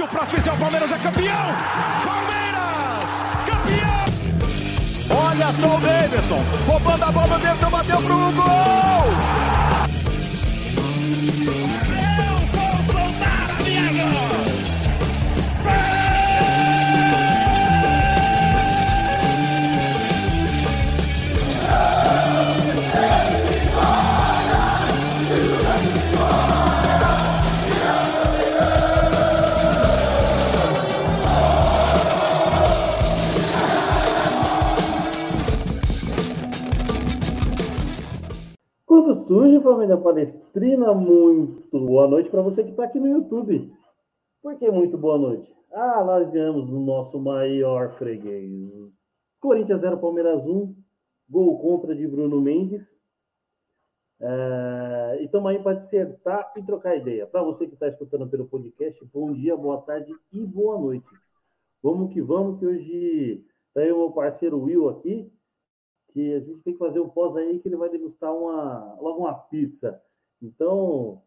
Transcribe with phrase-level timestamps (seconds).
[0.00, 1.54] Se o próximo fizer o Palmeiras é campeão!
[2.06, 3.10] Palmeiras!
[3.44, 4.04] Campeão!
[5.28, 8.80] Olha só o Davidson, roubando a bola dentro, bateu pro gol!
[39.30, 43.72] Surge família palestrina, muito boa noite para você que está aqui no YouTube.
[44.42, 45.54] Por que muito boa noite?
[45.72, 48.66] Ah, nós ganhamos o nosso maior freguês.
[49.38, 50.74] Corinthians 0, Palmeiras 1,
[51.28, 52.84] gol contra de Bruno Mendes.
[54.18, 57.24] É, e estamos aí para dissertar e trocar ideia.
[57.24, 61.06] Para você que está escutando pelo podcast, bom dia, boa tarde e boa noite.
[61.80, 65.32] Vamos que vamos, que hoje está aí o meu parceiro Will aqui
[66.12, 69.20] que a gente tem que fazer um pós aí que ele vai degustar uma, logo
[69.20, 70.00] uma pizza.
[70.42, 71.22] Então,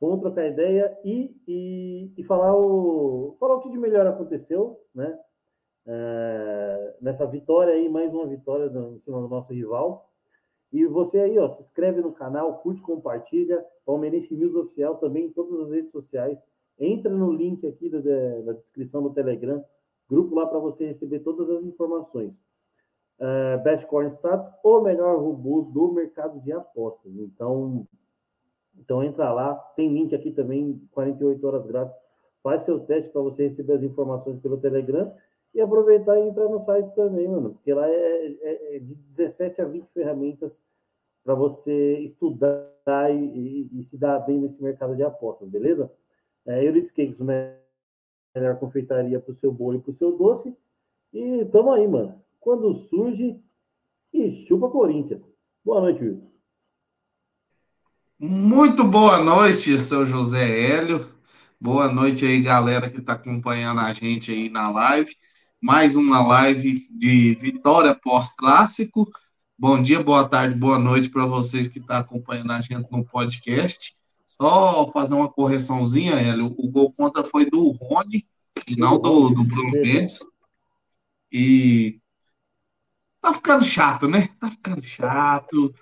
[0.00, 5.18] vamos trocar ideia e, e, e falar, o, falar o que de melhor aconteceu, né?
[5.86, 10.10] É, nessa vitória aí, mais uma vitória em cima do nosso rival.
[10.72, 15.32] E você aí, ó, se inscreve no canal, curte, compartilha, Palmeirense News Oficial também em
[15.32, 16.38] todas as redes sociais.
[16.78, 19.64] Entra no link aqui da, da descrição do Telegram,
[20.08, 22.36] grupo lá para você receber todas as informações
[23.20, 27.12] uh, Best Corn Status, o melhor robôs do mercado de apostas.
[27.16, 27.86] Então,
[28.78, 31.96] então entra lá, tem link aqui também, 48 horas grátis.
[32.42, 35.14] Faz seu teste para você receber as informações pelo Telegram
[35.54, 39.62] e aproveitar e entrar no site também, mano, porque lá é, é, é de 17
[39.62, 40.60] a 20 ferramentas
[41.24, 42.68] para você estudar
[43.10, 45.90] e, e, e, se dar bem nesse mercado de apostas, beleza?
[46.44, 50.54] É, Euridice Cakes, melhor confeitaria para o seu bolo e para o seu doce.
[51.14, 53.40] E tamo aí, mano quando surge
[54.12, 55.26] e chupa Corinthians.
[55.64, 56.30] Boa noite, Will.
[58.18, 61.08] Muito boa noite, seu José Hélio.
[61.58, 65.16] Boa noite aí, galera que está acompanhando a gente aí na live.
[65.58, 69.10] Mais uma live de vitória pós-clássico.
[69.58, 73.06] Bom dia, boa tarde, boa noite para vocês que estão tá acompanhando a gente no
[73.06, 73.94] podcast.
[74.26, 76.54] Só fazer uma correçãozinha, Hélio.
[76.58, 78.26] O gol contra foi do Rony
[78.68, 80.18] e não do, do Bruno Mendes.
[81.32, 82.02] E
[83.24, 84.28] tá ficando chato, né?
[84.38, 85.74] Tá ficando chato.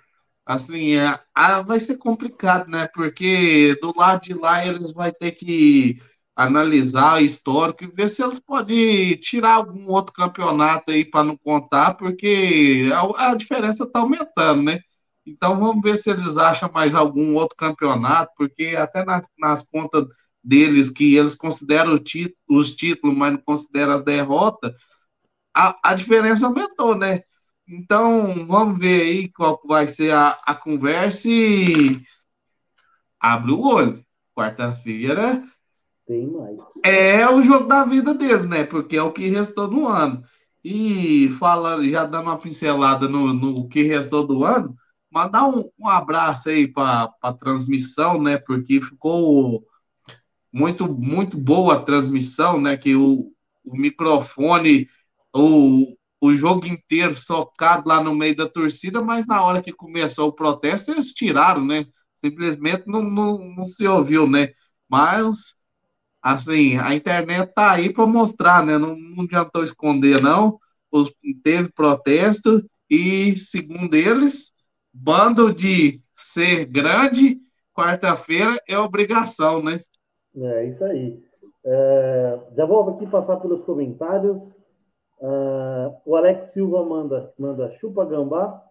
[0.45, 2.87] Assim, é, a, vai ser complicado, né?
[2.93, 6.01] Porque do lado de lá eles vão ter que
[6.35, 11.37] analisar o histórico e ver se eles podem tirar algum outro campeonato aí para não
[11.37, 14.79] contar, porque a, a diferença está aumentando, né?
[15.25, 19.05] Então vamos ver se eles acham mais algum outro campeonato, porque até
[19.39, 20.05] nas contas
[20.43, 21.93] deles, que eles consideram
[22.49, 24.73] os títulos, mas não consideram as derrotas,
[25.55, 27.21] a, a diferença aumentou, né?
[27.67, 32.01] Então, vamos ver aí qual vai ser a, a conversa e
[33.19, 34.03] abre o olho.
[34.35, 35.43] Quarta-feira
[36.05, 36.57] tem mais.
[36.83, 38.63] É o jogo da vida deles, né?
[38.63, 40.23] Porque é o que restou do ano.
[40.63, 44.75] E falando, já dando uma pincelada no, no que restou do ano,
[45.11, 48.37] mandar um, um abraço aí para a transmissão, né?
[48.37, 49.65] Porque ficou
[50.51, 52.75] muito, muito boa a transmissão, né?
[52.77, 53.31] Que o,
[53.63, 54.87] o microfone,
[55.33, 60.29] o, o jogo inteiro socado lá no meio da torcida, mas na hora que começou
[60.29, 61.85] o protesto, eles tiraram, né?
[62.17, 64.49] Simplesmente não, não, não se ouviu, né?
[64.89, 65.55] Mas,
[66.21, 68.77] assim, a internet tá aí para mostrar, né?
[68.77, 70.57] Não, não adiantou esconder, não.
[70.91, 71.11] Os,
[71.43, 74.53] teve protesto e, segundo eles,
[74.93, 77.39] bando de ser grande,
[77.73, 79.81] quarta-feira é obrigação, né?
[80.35, 81.19] É isso aí.
[81.65, 84.53] É, já vou aqui passar pelos comentários.
[85.19, 88.61] Uh, o Alex Silva manda, manda chupa gambá.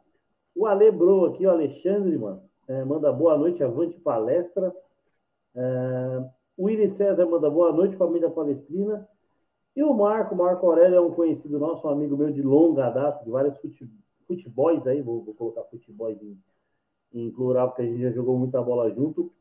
[0.54, 4.74] O Ale Bro aqui, o Alexandre, mano, é, manda boa noite, avante palestra.
[5.54, 9.08] Uh, o Willi César manda boa noite, família palestrina.
[9.74, 13.24] E o Marco, Marco Aurélio é um conhecido nosso, um amigo meu de longa data,
[13.24, 13.90] de vários fute,
[14.26, 16.38] futebols aí, vou, vou colocar futebols em,
[17.14, 19.32] em, plural, porque a gente já jogou muita bola junto.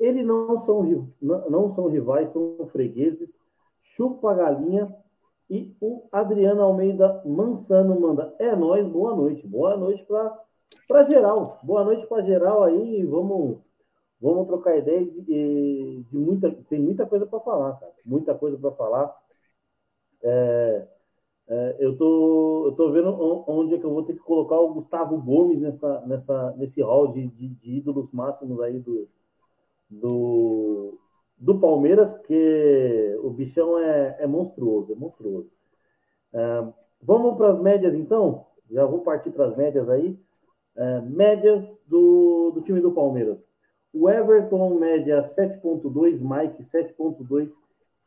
[0.00, 0.82] Eles não são,
[1.20, 3.34] não, não são rivais, são fregueses.
[3.82, 4.94] Chupa galinha
[5.48, 9.46] e o Adriano Almeida Mansano manda: É nós, boa noite.
[9.46, 11.58] Boa noite para geral.
[11.62, 13.04] Boa noite para geral aí.
[13.04, 13.58] Vamos,
[14.20, 16.50] vamos trocar ideia de, de muita.
[16.68, 17.92] Tem muita coisa para falar, cara.
[18.04, 19.14] Muita coisa para falar.
[20.22, 20.88] É,
[21.46, 23.10] é, eu, tô, eu tô vendo
[23.46, 27.12] onde é que eu vou ter que colocar o Gustavo Gomes nessa, nessa, nesse hall
[27.12, 29.06] de, de, de ídolos máximos aí do,
[29.90, 30.98] do,
[31.36, 35.50] do Palmeiras, porque o bichão é, é monstruoso, é monstruoso.
[36.32, 36.72] Uh,
[37.02, 38.46] vamos para as médias, então?
[38.70, 40.18] Já vou partir para as médias aí.
[40.76, 43.38] Uh, médias do, do time do Palmeiras.
[43.92, 47.50] O Everton, média 7.2, Mike 7.2,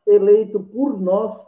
[0.06, 1.46] eleito por nós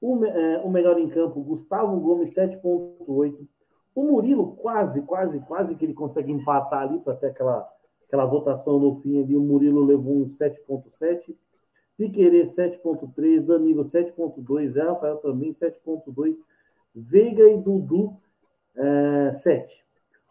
[0.00, 3.46] o, é, o melhor em campo, Gustavo Gomes 7.8.
[3.94, 7.68] O Murilo quase, quase, quase que ele consegue empatar ali para ter aquela,
[8.06, 9.36] aquela votação no fim ali.
[9.36, 11.34] O Murilo levou um 7.7.
[11.96, 16.36] Piquerê 7.3, Danilo 7.2, Rafael também 7.2,
[16.94, 18.16] Veiga e Dudu
[18.76, 19.84] é, 7.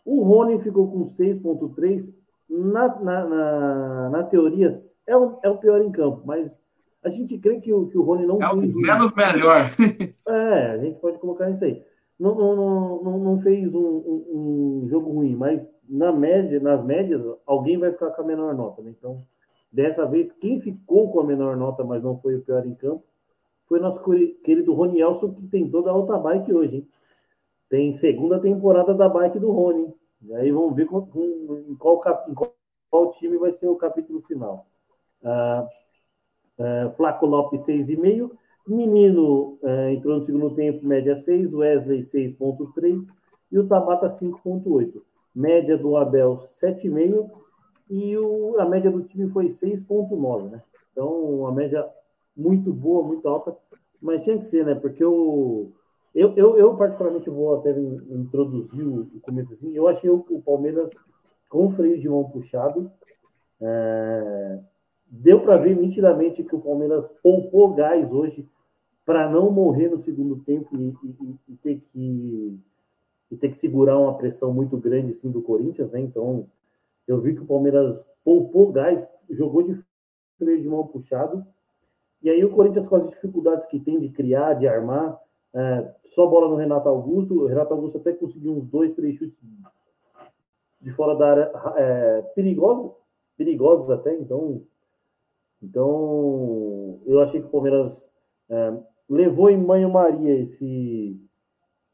[0.05, 2.13] O Rony ficou com 6.3.
[2.47, 4.71] Na, na, na, na, teoria,
[5.07, 6.61] é o, é o pior em campo, mas
[7.03, 8.71] a gente crê que o, que o Rony não é fez.
[8.71, 9.15] É o menos um...
[9.15, 9.71] melhor.
[10.29, 11.83] é, a gente pode colocar isso aí.
[12.19, 17.21] Não, não, não, não fez um, um, um, jogo ruim, mas na média, nas médias,
[17.45, 18.81] alguém vai ficar com a menor nota.
[18.81, 18.93] Né?
[18.97, 19.23] Então,
[19.71, 23.03] dessa vez, quem ficou com a menor nota, mas não foi o pior em campo,
[23.67, 24.01] foi nosso
[24.43, 26.77] querido Rony Elson, que tem toda a alta bike hoje.
[26.77, 26.87] Hein?
[27.69, 29.93] Tem segunda temporada da bike do Rony.
[30.21, 34.21] E aí vamos ver com, com, em, qual, em, qual, time vai ser o capítulo
[34.21, 34.67] final.
[35.23, 35.67] Ah,
[36.57, 38.31] Uh, Flaco Lopes 6,5.
[38.67, 41.53] Menino uh, entrou no segundo tempo, média 6.
[41.53, 43.07] Wesley 6,3.
[43.51, 45.01] E o Tabata 5,8.
[45.35, 47.29] Média do Abel 7,5.
[47.89, 50.49] E o, a média do time foi 6,9.
[50.49, 50.61] Né?
[50.91, 51.85] Então, uma média
[52.35, 53.55] muito boa, muito alta.
[54.01, 54.75] Mas tinha que ser, né?
[54.75, 55.71] Porque o.
[56.13, 59.75] Eu, eu, eu, particularmente, vou até introduzir o começo assim.
[59.75, 60.89] Eu achei o, o Palmeiras
[61.49, 62.89] com freio de mão puxado.
[63.61, 64.59] É,
[65.07, 68.47] deu para ver nitidamente que o Palmeiras poupou gás hoje
[69.05, 72.59] para não morrer no segundo tempo e, e, e, ter que
[73.35, 75.99] e ter que segurar uma pressão muito grande assim do Corinthians, né?
[75.99, 76.47] Então
[77.07, 79.79] eu vi que o Palmeiras poupou gás, jogou de
[80.37, 81.45] freio de mão puxado
[82.21, 85.19] e aí o Corinthians com as dificuldades que tem de criar, de armar,
[85.53, 89.37] é, só bola no Renato Augusto, o Renato Augusto até conseguiu uns dois, três chutes
[90.81, 92.91] de fora da área é, perigosos,
[93.37, 94.61] perigosos até, então
[95.65, 98.07] então, eu achei que o Palmeiras
[98.49, 98.73] é,
[99.09, 101.19] levou em banho-maria esse,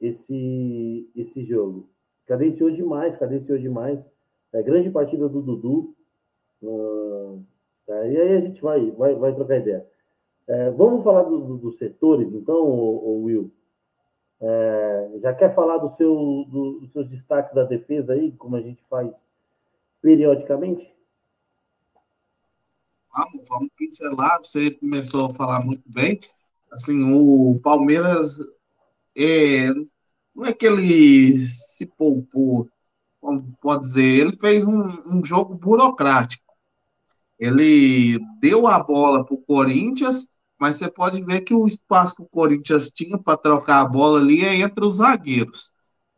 [0.02, 1.88] esse, esse jogo.
[2.26, 4.04] Cadenciou demais, cadenciou demais.
[4.52, 5.96] É, grande partida do Dudu.
[6.62, 7.44] Uh,
[7.86, 9.88] tá, e aí a gente vai, vai, vai trocar ideia.
[10.48, 13.52] É, vamos falar do, do, dos setores, então, o, Will?
[14.42, 18.62] É, já quer falar do seu, do, dos seus destaques da defesa aí, como a
[18.62, 19.12] gente faz
[20.02, 20.92] periodicamente?
[23.14, 24.40] vamos, vamos pincelar.
[24.40, 26.20] Você começou a falar muito bem.
[26.72, 28.40] Assim, o Palmeiras
[29.16, 29.68] é,
[30.36, 32.70] não é que ele se poupou,
[33.20, 36.52] como pode dizer, ele fez um, um jogo burocrático.
[37.38, 40.30] Ele deu a bola para o Corinthians,
[40.60, 44.20] mas você pode ver que o espaço que o Corinthians tinha para trocar a bola
[44.20, 45.72] ali é entre os zagueiros.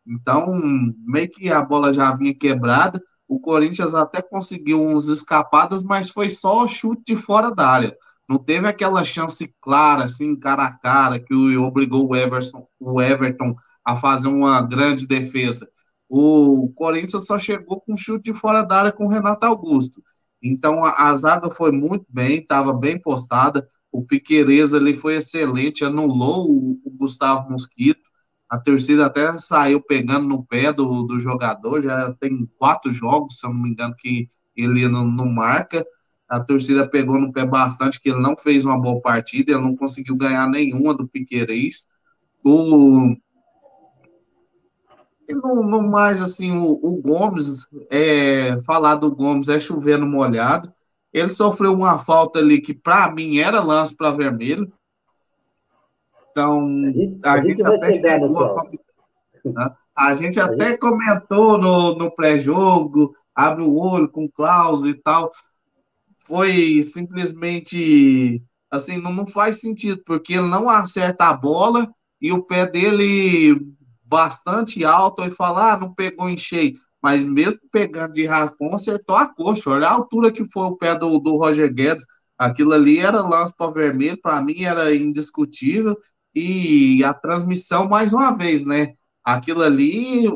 [0.05, 0.59] Então,
[1.05, 3.01] meio que a bola já vinha quebrada.
[3.27, 7.97] O Corinthians até conseguiu uns escapadas, mas foi só chute de fora da área.
[8.27, 13.55] Não teve aquela chance clara, assim, cara a cara, que obrigou o Everton, o Everton
[13.85, 15.67] a fazer uma grande defesa.
[16.09, 20.01] O Corinthians só chegou com chute de fora da área com o Renato Augusto.
[20.41, 23.67] Então a, a zaga foi muito bem, estava bem postada.
[23.91, 28.01] O Piquerez ali foi excelente, anulou o, o Gustavo Mosquito.
[28.49, 33.47] A torcida até saiu pegando no pé do, do jogador, já tem quatro jogos, se
[33.47, 35.83] eu não me engano, que ele não, não marca.
[36.29, 39.75] A torcida pegou no pé bastante, que ele não fez uma boa partida, ele não
[39.75, 41.87] conseguiu ganhar nenhuma do Piquerez.
[42.43, 43.15] O,
[45.27, 50.05] e no, no, mais, assim, o, o Gomes, é, falar do Gomes é chover no
[50.05, 50.73] molhado.
[51.11, 54.71] Ele sofreu uma falta ali que, para mim, era lance para vermelho.
[56.31, 56.67] Então,
[57.23, 58.15] a gente, até
[59.95, 60.15] a, né?
[60.15, 60.79] gente até gente...
[60.79, 65.31] comentou no, no pré-jogo, abre o olho com Klaus e tal.
[66.25, 68.41] Foi simplesmente
[68.73, 73.61] assim, não, não faz sentido, porque ele não acerta a bola e o pé dele
[74.13, 76.77] bastante alto e fala, ah, não pegou em cheio.
[77.01, 79.71] Mas mesmo pegando de raspão, acertou a coxa.
[79.71, 82.05] Olha a altura que foi o pé do, do Roger Guedes.
[82.37, 85.97] Aquilo ali era lance para vermelho, para mim era indiscutível.
[86.35, 88.93] E a transmissão, mais uma vez, né?
[89.23, 90.29] Aquilo ali,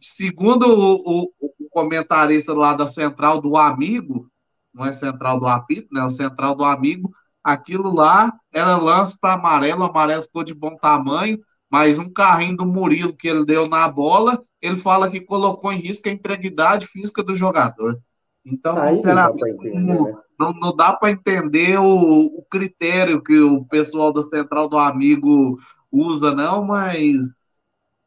[0.00, 4.30] segundo o, o, o comentarista lá da Central do Amigo,
[4.72, 6.02] não é Central do Apito, né?
[6.02, 7.10] O Central do Amigo,
[7.44, 11.38] aquilo lá era lance para amarelo, o amarelo ficou de bom tamanho,
[11.70, 15.78] mas um carrinho do Murilo que ele deu na bola, ele fala que colocou em
[15.78, 18.00] risco a integridade física do jogador.
[18.44, 20.14] Então, Aí sinceramente, entender, né?
[20.38, 25.56] não, não dá para entender o, o, critério que o pessoal da Central do Amigo
[25.92, 27.28] usa, não, mas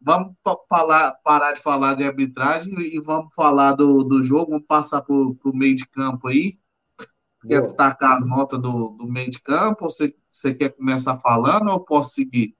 [0.01, 0.33] vamos
[0.67, 5.15] falar, parar de falar de arbitragem e vamos falar do, do jogo, vamos passar para
[5.15, 6.57] o meio de campo aí.
[7.47, 7.61] Quer Boa.
[7.61, 9.89] destacar as notas do, do meio de campo?
[9.89, 12.55] Você, você quer começar falando ou eu posso seguir?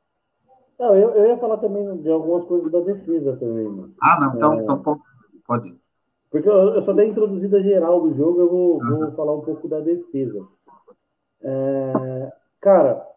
[0.79, 3.67] Não, eu, eu ia falar também de algumas coisas da defesa também.
[3.67, 3.93] Mano.
[4.01, 4.63] Ah, não, então, é...
[4.63, 5.01] então
[5.45, 5.83] pode ir.
[6.33, 8.99] Porque eu, eu só dei a introduzida geral do jogo, eu vou, uhum.
[8.99, 10.47] vou falar um pouco da defesa.
[11.41, 13.07] É, cara,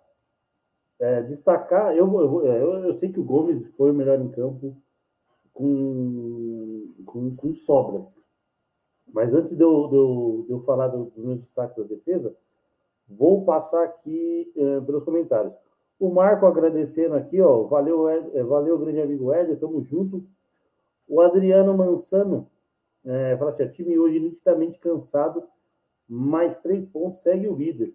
[0.98, 4.76] é, destacar, eu, eu, eu, eu, sei que o Gomes foi o melhor em campo
[5.54, 8.12] com, com, com sobras.
[9.12, 12.36] Mas antes de eu, de eu, de eu falar dos meus destaques da defesa,
[13.08, 15.54] vou passar aqui é, pelos comentários.
[15.98, 17.62] O Marco agradecendo aqui, ó.
[17.64, 20.24] Valeu, é, valeu, grande amigo Hélio, tamo junto.
[21.08, 22.48] O Adriano Mansano
[23.04, 25.44] é, fala assim: time hoje nitidamente cansado,
[26.08, 27.94] mais três pontos, segue o líder.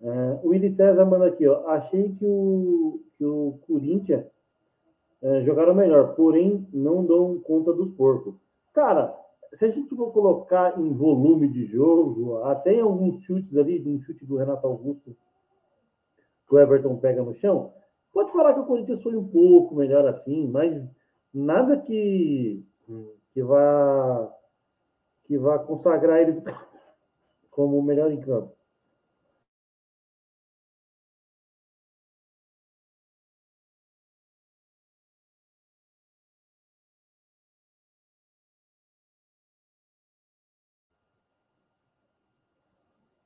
[0.00, 1.66] É, o Willi César manda aqui, ó.
[1.68, 4.26] Achei que o, que o Corinthians
[5.22, 8.34] é, jogaram melhor, porém não dão conta dos porcos.
[8.72, 9.16] Cara,
[9.54, 14.00] se a gente for colocar em volume de jogo, até em alguns chutes ali, um
[14.00, 15.16] chute do Renato Augusto,
[16.52, 17.72] que o Everton pega no chão,
[18.12, 20.78] pode falar que o Corinthians foi um pouco melhor assim, mas
[21.32, 22.62] nada que,
[23.32, 24.30] que vá
[25.24, 26.42] que vá consagrar eles
[27.50, 28.54] como o melhor em campo.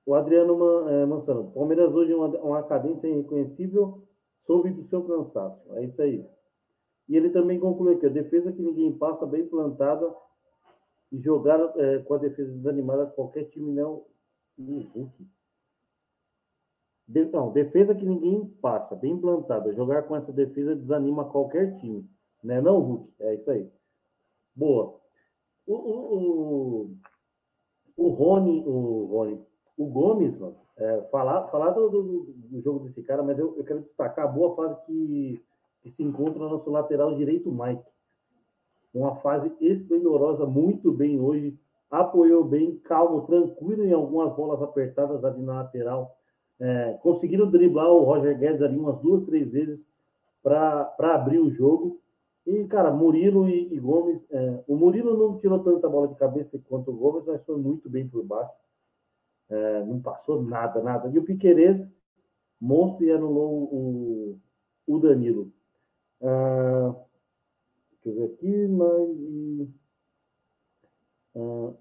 [0.07, 1.51] O Adriano é, Mansano.
[1.51, 4.07] Palmeiras hoje é uma, uma cadência irreconhecível
[4.47, 5.61] soube do seu cansaço.
[5.75, 6.25] É isso aí.
[7.09, 10.15] E ele também conclui que a defesa que ninguém passa, bem plantada,
[11.11, 14.05] e jogar é, com a defesa desanimada, qualquer time não.
[14.59, 15.27] Hulk.
[17.09, 19.73] De, não, defesa que ninguém passa, bem plantada.
[19.75, 22.09] Jogar com essa defesa desanima qualquer time.
[22.43, 22.61] Né?
[22.61, 23.13] Não, Hulk?
[23.21, 23.69] É isso aí.
[24.55, 24.99] Boa.
[25.67, 26.97] O, o, o,
[27.97, 29.45] o Rony, o Rony,
[29.77, 32.03] o Gomes, mano, é, falar, falar do, do,
[32.35, 35.43] do, jogo desse cara, mas eu, eu quero destacar a boa fase que,
[35.83, 37.85] que se encontra no nosso lateral direito, Mike.
[38.95, 41.59] Uma fase esplendorosa, muito bem hoje,
[41.91, 46.17] apoiou bem, calmo, tranquilo em algumas bolas apertadas ali na lateral.
[46.59, 49.79] É, conseguiram driblar o Roger Guedes ali umas duas, três vezes
[50.43, 52.01] para abrir o jogo.
[52.47, 54.25] E, cara, Murilo e, e Gomes.
[54.31, 57.91] É, o Murilo não tirou tanta bola de cabeça quanto o Gomes, mas foi muito
[57.91, 58.55] bem por baixo.
[59.49, 61.09] É, não passou nada, nada.
[61.09, 61.87] E o Piquerez,
[62.61, 64.41] monstro, e anulou o,
[64.87, 65.53] o Danilo.
[66.23, 66.95] Ah,
[67.93, 69.69] deixa eu ver aqui, mas.
[71.37, 71.73] Ah,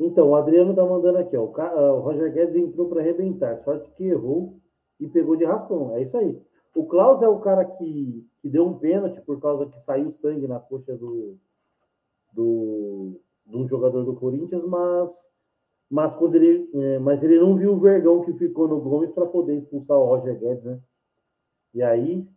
[0.00, 3.58] então, o Adriano está mandando aqui, ó, o, ah, o Roger Guedes entrou para arrebentar,
[3.64, 4.60] sorte que errou
[5.00, 5.96] e pegou de raspão.
[5.96, 6.40] É isso aí.
[6.74, 10.46] O Klaus é o cara que, que deu um pênalti por causa que saiu sangue
[10.46, 11.36] na coxa do,
[12.32, 15.10] do, do jogador do Corinthians, mas
[15.90, 19.26] mas quando ele, é, mas ele não viu o vergão que ficou no Gomes para
[19.26, 20.78] poder expulsar o Roger Guedes, né?
[21.72, 22.28] E aí,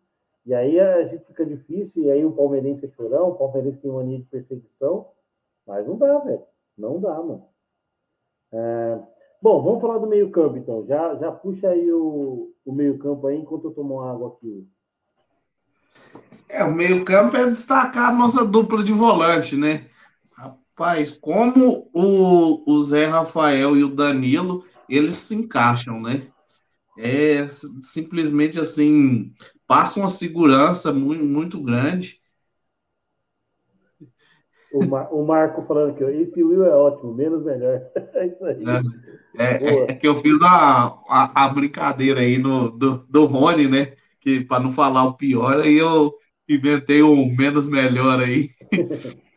[0.45, 3.91] e aí a gente fica difícil, e aí o palmeirense é chorão, o palmeirense tem
[3.91, 5.07] mania de perseguição,
[5.67, 6.43] mas não dá, velho.
[6.77, 7.45] Não dá, mano.
[8.51, 8.99] É...
[9.41, 10.85] Bom, vamos falar do meio-campo, então.
[10.85, 14.67] Já, já puxa aí o, o meio-campo aí enquanto eu tomo água aqui.
[16.47, 19.87] É, o meio-campo é destacar a nossa dupla de volante, né?
[20.81, 26.23] Rapaz, como o, o Zé Rafael e o Danilo, eles se encaixam, né?
[26.97, 27.47] É
[27.83, 29.31] simplesmente assim,
[29.67, 32.19] passa uma segurança muito, muito grande.
[34.73, 37.79] O, Mar, o Marco falando que esse Will é ótimo, menos melhor.
[38.15, 38.63] É isso aí.
[39.37, 43.67] É, é, é que eu fiz a, a, a, brincadeira aí no, do, do Rony,
[43.67, 43.93] né?
[44.19, 46.11] Que para não falar o pior, aí eu
[46.49, 48.49] inventei um menos melhor aí.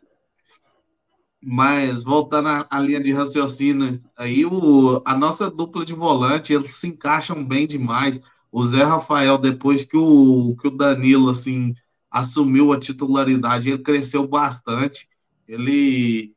[1.46, 6.88] Mas voltando à, linha de raciocínio, aí o, a nossa dupla de volante, eles se
[6.88, 8.18] encaixam bem demais.
[8.50, 11.74] O Zé Rafael, depois que o, que o Danilo assim,
[12.10, 15.06] assumiu a titularidade, ele cresceu bastante.
[15.46, 16.34] Ele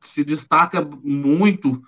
[0.00, 1.82] se destaca muito.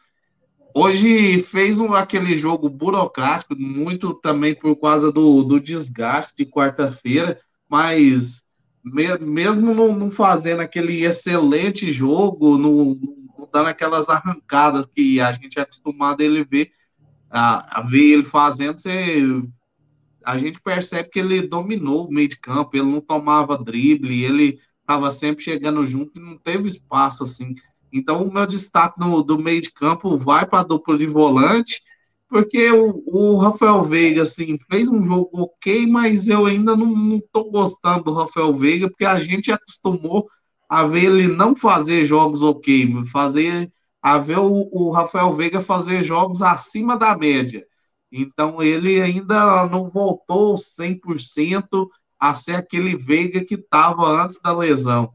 [0.74, 7.40] Hoje fez um, aquele jogo burocrático, muito também por causa do, do desgaste de quarta-feira,
[7.66, 8.44] mas
[8.84, 12.96] mesmo não, não, fazendo aquele excelente jogo, não,
[13.38, 16.70] não, dando aquelas arrancadas que a gente é acostumado a ele ver,
[17.30, 19.22] a, a, ver ele fazendo, você,
[20.24, 24.58] a gente percebe que ele dominou o meio de campo, ele não tomava drible, ele
[24.80, 27.54] estava sempre chegando junto e não teve espaço assim.
[27.92, 31.82] Então, o meu destaque no, do meio de campo vai para a dupla de volante,
[32.32, 37.50] porque o, o, Rafael Veiga, assim, fez um jogo ok, mas eu ainda não estou
[37.50, 40.26] gostando do Rafael Veiga, porque a gente acostumou
[40.66, 43.70] a ver ele não fazer jogos ok, fazer
[44.00, 47.66] a ver o, o Rafael Veiga fazer jogos acima da média.
[48.10, 51.86] Então, ele ainda não voltou 100%
[52.18, 55.12] a ser aquele Veiga que estava antes da lesão.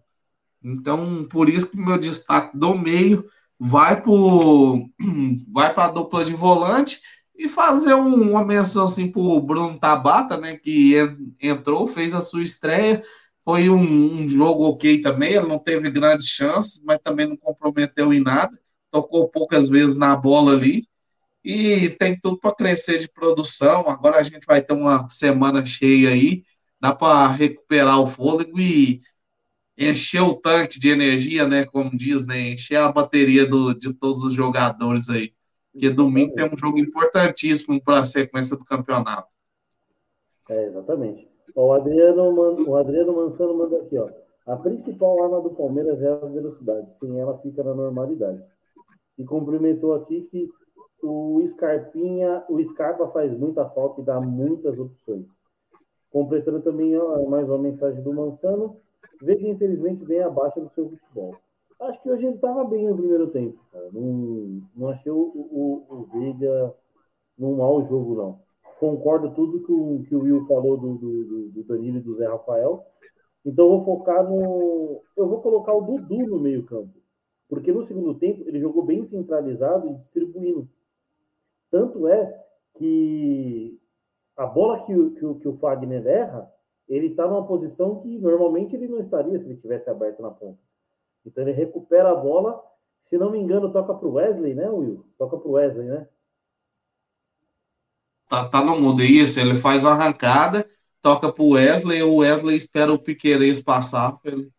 [0.63, 3.25] Então, por isso que meu destaque do meio
[3.59, 4.11] vai para
[5.51, 7.01] vai a dupla de volante
[7.37, 10.95] e fazer um, uma menção assim para o Bruno Tabata, né, que
[11.41, 13.03] entrou, fez a sua estreia,
[13.45, 18.11] foi um, um, jogo ok também, ele não teve grandes chances, mas também não comprometeu
[18.11, 18.57] em nada,
[18.91, 20.87] tocou poucas vezes na bola ali,
[21.43, 26.09] e tem tudo para crescer de produção, agora a gente vai ter uma semana cheia
[26.09, 26.43] aí,
[26.79, 29.01] dá para recuperar o fôlego e
[29.77, 31.65] encher o tanque de energia, né?
[31.65, 32.51] Como diz, né?
[32.51, 35.33] Encher a bateria do, de todos os jogadores aí.
[35.71, 39.27] Porque domingo tem um jogo importantíssimo para a sequência do campeonato.
[40.49, 41.27] É, exatamente.
[41.53, 44.09] O Adriano, o Adriano Mansano manda aqui, ó.
[44.45, 46.87] A principal arma do Palmeiras é a velocidade.
[46.99, 48.41] Sem ela fica na normalidade.
[49.17, 50.49] E cumprimentou aqui que
[51.01, 55.27] o Scarpinha, o Scarpa faz muita falta e dá muitas opções.
[56.09, 58.79] Completando também ó, mais uma mensagem do Mansano.
[59.21, 61.35] Veiga, infelizmente, bem abaixo do seu futebol.
[61.79, 63.59] Acho que hoje ele estava bem no primeiro tempo.
[63.71, 63.89] Cara.
[63.91, 66.73] Não, não achei o, o, o Veiga
[67.37, 68.39] num mau jogo, não.
[68.79, 72.27] Concordo tudo que o, que o Will falou do, do, do Danilo e do Zé
[72.27, 72.85] Rafael.
[73.45, 75.01] Então vou focar no.
[75.15, 76.93] Eu vou colocar o Dudu no meio-campo.
[77.47, 80.67] Porque no segundo tempo ele jogou bem centralizado e distribuindo.
[81.71, 82.45] Tanto é
[82.75, 83.79] que
[84.35, 86.51] a bola que, que, que o Fagner erra,
[86.87, 90.59] ele está numa posição que normalmente ele não estaria se ele tivesse aberto na ponta.
[91.25, 92.63] Então ele recupera a bola,
[93.05, 95.05] se não me engano, toca para o Wesley, né, Will?
[95.17, 96.07] Toca para o Wesley, né?
[98.29, 99.39] Tá, tá no mundo, isso.
[99.39, 100.69] Ele faz uma arrancada,
[101.01, 104.17] toca para o Wesley, o Wesley espera o Piqueires passar.
[104.23, 104.51] Ele...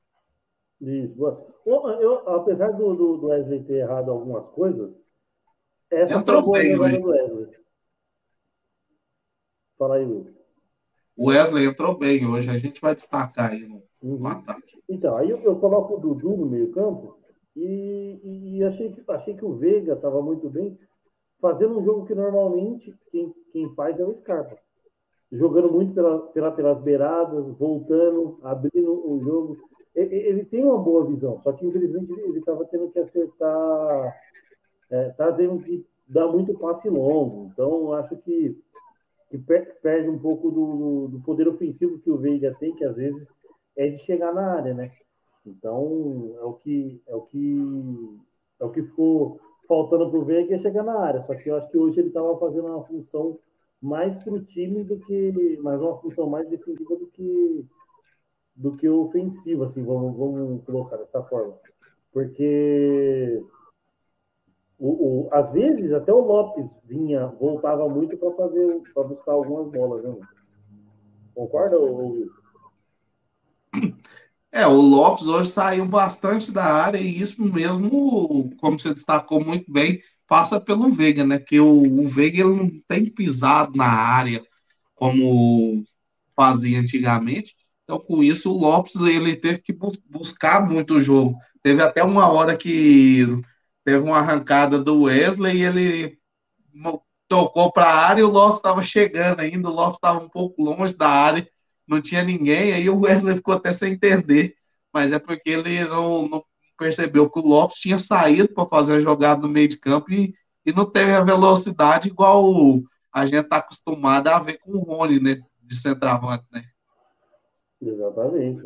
[0.81, 1.46] Isso.
[1.64, 4.94] Eu, eu, apesar do, do, do, Wesley ter errado algumas coisas,
[5.90, 7.59] essa Entrou foi a bem, boa do Wesley.
[9.79, 10.38] Fala aí, Will.
[11.18, 14.24] O Wesley entrou bem hoje, a gente vai destacar aí no, uhum.
[14.24, 14.81] ataque.
[14.88, 17.18] Então, aí eu, eu, coloco o Dudu no meio-campo
[17.57, 20.78] e, e, achei, que, achei que o Veiga estava muito bem,
[21.40, 24.57] fazendo um jogo que normalmente quem, quem faz é o Scarpa.
[25.33, 29.59] Jogando muito pela, pela, pelas beiradas, voltando, abrindo o jogo.
[29.96, 34.16] Ele, ele tem uma boa visão, só que infelizmente ele estava tendo que acertar,
[34.88, 37.50] está é, tendo que dar muito passe longo.
[37.52, 38.57] Então, acho que
[39.31, 43.29] que perde um pouco do, do, poder ofensivo que o Veiga tem, que às vezes
[43.77, 44.91] é de chegar na área, né?
[45.45, 48.19] Então é o que é o que
[48.61, 51.21] é o que ficou faltando para o Veiga é chegar na área.
[51.21, 53.38] Só que eu acho que hoje ele estava fazendo uma função
[53.81, 57.67] mais para o time do que, mas uma função mais defensiva do que
[58.57, 61.55] do que ofensiva, assim, vamos, vamos colocar dessa forma,
[62.12, 63.41] porque
[64.79, 69.71] o, o, às vezes até o Lopes vinha, voltava muito para fazer, para buscar algumas
[69.73, 70.14] bolas, né?
[71.35, 72.27] Concorda, ou...
[74.53, 79.71] É, o Lopes hoje saiu bastante da área e isso mesmo, como você destacou muito
[79.71, 81.38] bem, passa pelo Veiga, né?
[81.38, 84.43] Que o, o Veiga ele não tem pisado na área
[84.95, 85.85] como
[86.35, 87.57] fazia antigamente.
[87.85, 89.73] Então, com isso, o Lopes ele teve que
[90.09, 91.37] buscar muito o jogo.
[91.62, 93.27] Teve até uma hora que
[93.88, 96.18] teve uma arrancada do Wesley e ele
[97.27, 100.62] tocou para a área e o Lopes estava chegando ainda, o Lopes estava um pouco
[100.62, 101.48] longe da área,
[101.87, 104.55] não tinha ninguém, aí o Wesley ficou até sem entender,
[104.92, 106.44] mas é porque ele não, não
[106.77, 110.35] percebeu que o Lopes tinha saído para fazer a jogada no meio de campo e,
[110.66, 112.44] e não teve a velocidade igual
[113.11, 116.62] a gente está acostumado a ver com o Rony, né, de centroavante, né?
[117.81, 118.61] Exatamente.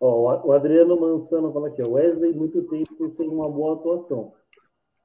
[0.00, 4.32] Ó, o Adriano Mansano fala aqui, Wesley muito tempo sem uma boa atuação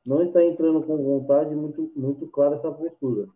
[0.06, 3.28] não está entrando com vontade, muito, muito clara essa postura.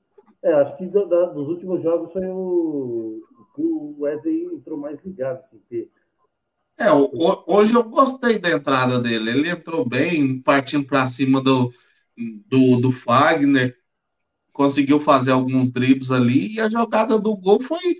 [0.42, 3.22] É, acho que do, da, dos últimos jogos foi o,
[3.58, 5.88] o Wesley entrou mais ligado, assim.
[6.78, 9.32] É, hoje eu gostei da entrada dele.
[9.32, 11.74] Ele entrou bem, partindo para cima do,
[12.48, 13.76] do, do Fagner,
[14.54, 17.98] conseguiu fazer alguns dribles ali, e a jogada do gol foi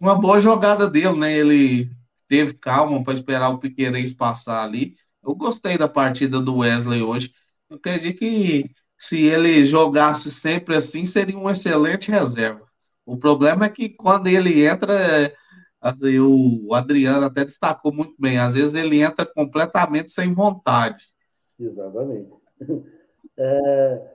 [0.00, 1.36] uma boa jogada dele, né?
[1.36, 1.90] Ele
[2.28, 4.96] teve calma para esperar o Piqueires passar ali.
[5.26, 7.32] Eu gostei da partida do Wesley hoje.
[7.68, 12.66] Eu acredito que se ele jogasse sempre assim, seria um excelente reserva.
[13.06, 14.94] O problema é que quando ele entra,
[15.80, 21.06] assim, o Adriano até destacou muito bem, às vezes ele entra completamente sem vontade.
[21.58, 22.30] Exatamente.
[23.36, 24.10] É,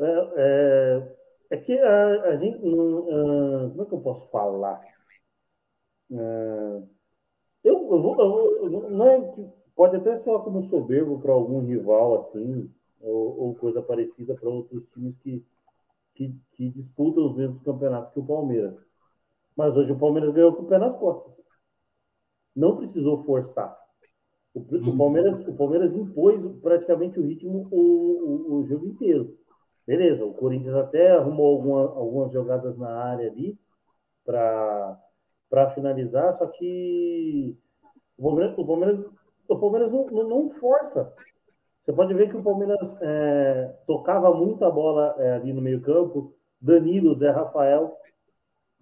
[0.00, 1.16] é, é,
[1.50, 2.58] é que a, a gente.
[2.58, 4.80] Uh, como é que eu posso falar?
[6.10, 6.88] Uh,
[7.62, 12.16] eu, eu, vou, eu, não é que pode até soar como soberbo para algum rival
[12.16, 12.68] assim,
[13.00, 15.46] ou, ou coisa parecida para outros times que,
[16.16, 18.74] que, que, disputam os mesmos campeonatos que o Palmeiras.
[19.56, 21.32] Mas hoje o Palmeiras ganhou com o pé nas costas.
[22.56, 23.78] Não precisou forçar.
[24.52, 24.98] O, o uhum.
[24.98, 29.38] Palmeiras, o Palmeiras impôs praticamente o ritmo o, o, o jogo inteiro.
[29.86, 33.56] Beleza, o Corinthians até arrumou alguma, algumas jogadas na área ali
[34.24, 37.56] para finalizar, só que
[38.16, 39.17] o Palmeiras, o Palmeiras,
[39.48, 41.12] o Palmeiras não, não, força.
[41.82, 47.14] Você pode ver que o Palmeiras é, tocava muita bola é, ali no meio-campo, Danilo,
[47.14, 47.96] Zé Rafael,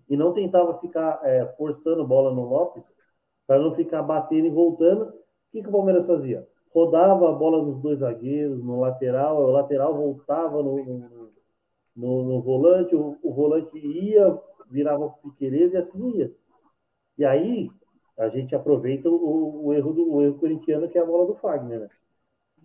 [0.09, 2.85] e não tentava ficar é, forçando bola no Lopes
[3.47, 5.05] para não ficar batendo e voltando.
[5.05, 5.13] O
[5.53, 6.47] que, que o Palmeiras fazia?
[6.77, 11.33] rodava a bola nos dois zagueiros, no lateral, o lateral voltava no, no,
[11.97, 14.39] no, no volante, o, o, volante ia,
[14.71, 16.31] virava o Piqueires e assim ia.
[17.17, 17.71] E aí
[18.19, 21.35] a gente aproveita o, o, erro do o erro corintiano, que é a bola do
[21.35, 21.89] Fagner, né?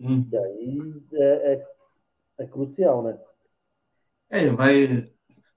[0.00, 0.26] Hum.
[0.30, 0.78] E aí
[1.12, 1.66] é, é,
[2.38, 3.18] é crucial, né?
[4.30, 5.10] É, vai.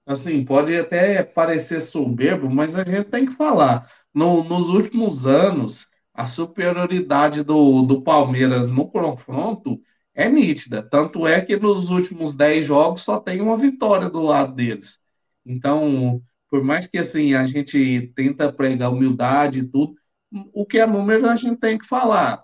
[0.05, 3.89] Assim, pode até parecer soberbo, mas a gente tem que falar.
[4.13, 9.81] No, nos últimos anos, a superioridade do, do Palmeiras no confronto
[10.13, 10.83] é nítida.
[10.83, 14.99] Tanto é que nos últimos 10 jogos só tem uma vitória do lado deles.
[15.45, 16.21] Então,
[16.55, 19.93] por mais que assim a gente tenta pregar humildade e tudo,
[20.53, 22.41] o que é número a gente tem que falar.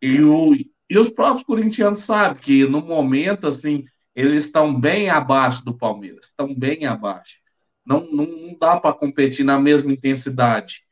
[0.00, 0.54] E, o,
[0.88, 6.26] e os próprios corintianos sabem que no momento assim eles estão bem abaixo do Palmeiras,
[6.26, 7.38] estão bem abaixo.
[7.84, 10.82] Não, não, não dá para competir na mesma intensidade.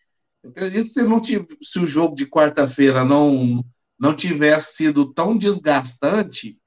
[0.43, 3.65] Eu acredito que se, não tive, se o jogo de quarta-feira não,
[3.97, 6.59] não tivesse sido tão desgastante,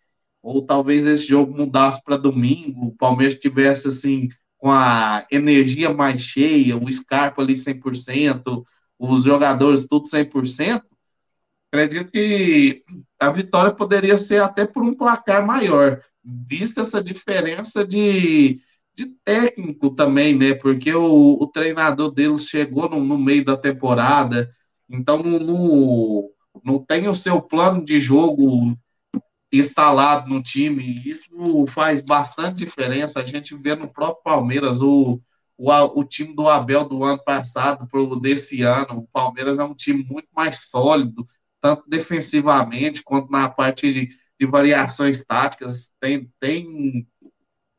[0.42, 6.22] ou talvez esse jogo mudasse para domingo, o Palmeiras tivesse assim com a energia mais
[6.22, 8.64] cheia, o Scarpa ali 100%,
[8.98, 10.82] os jogadores tudo 100%,
[11.72, 12.84] acredito que
[13.20, 18.60] a vitória poderia ser até por um placar maior, vista essa diferença de,
[18.96, 20.54] de técnico também, né?
[20.54, 24.50] Porque o, o treinador deles chegou no, no, meio da temporada,
[24.90, 26.30] então não,
[26.64, 28.76] não tem o seu plano de jogo
[29.52, 31.02] instalado no time.
[31.06, 31.30] Isso
[31.68, 33.22] faz bastante diferença.
[33.22, 35.22] A gente vê no próprio Palmeiras o,
[35.58, 39.00] o, o time do Abel do ano passado para o desse ano.
[39.00, 41.26] O Palmeiras é um time muito mais sólido,
[41.62, 45.94] tanto defensivamente quanto na parte de, de variações táticas.
[46.00, 47.08] Tem, tem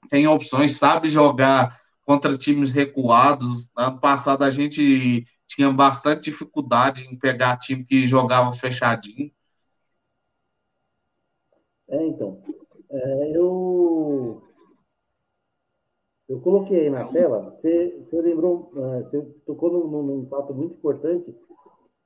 [0.09, 3.71] tem opções, sabe jogar contra times recuados.
[3.77, 9.31] Ano passado a gente tinha bastante dificuldade em pegar time que jogava fechadinho.
[11.97, 12.41] É, então.
[12.91, 14.43] É, eu
[16.29, 20.75] eu coloquei aí na tela, você, você lembrou, é, você tocou num, num fato muito
[20.75, 21.33] importante,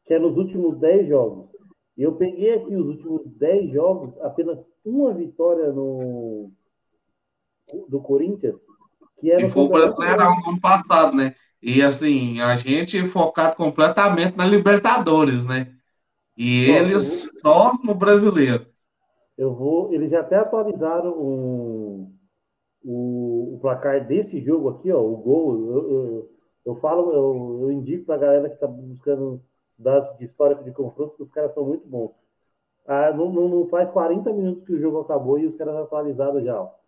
[0.05, 1.48] que é nos últimos 10 jogos.
[1.96, 6.50] Eu peguei aqui os últimos 10 jogos, apenas uma vitória no,
[7.88, 8.57] do Corinthians,
[9.18, 9.42] que era.
[9.42, 11.35] E foi o Brasileirão no ano passado, né?
[11.62, 15.74] E assim, a gente focado completamente na Libertadores, né?
[16.37, 17.55] E Bom, eles vou...
[17.55, 18.69] só no brasileiro.
[19.40, 19.92] Eu vou.
[19.92, 22.12] Eles já até atualizaram um,
[22.85, 25.55] o, o, placar desse jogo aqui, ó, o gol.
[25.70, 26.31] Eu, eu,
[26.66, 29.42] eu falo, eu, eu indico para a galera que está buscando
[29.79, 32.12] dados de histórico de confrontos que os caras são muito bons.
[32.87, 36.42] Ah, não, não, não, faz 40 minutos que o jogo acabou e os caras atualizaram
[36.44, 36.61] já.
[36.61, 36.81] Ó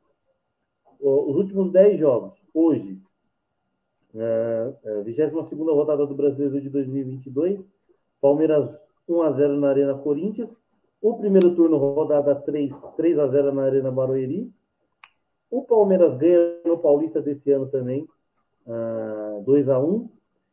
[1.03, 3.01] os últimos 10 jogos, hoje,
[4.15, 7.67] é, é, 22 rodada do Brasileiro de 2022,
[8.21, 8.71] Palmeiras
[9.09, 10.57] 1x0 na Arena Corinthians,
[11.03, 14.49] o primeiro turno, rodada 3, 3x0 na Arena Barueri,
[15.51, 18.07] o Palmeiras ganha no Paulista desse ano também,
[18.65, 20.09] uh, 2x1,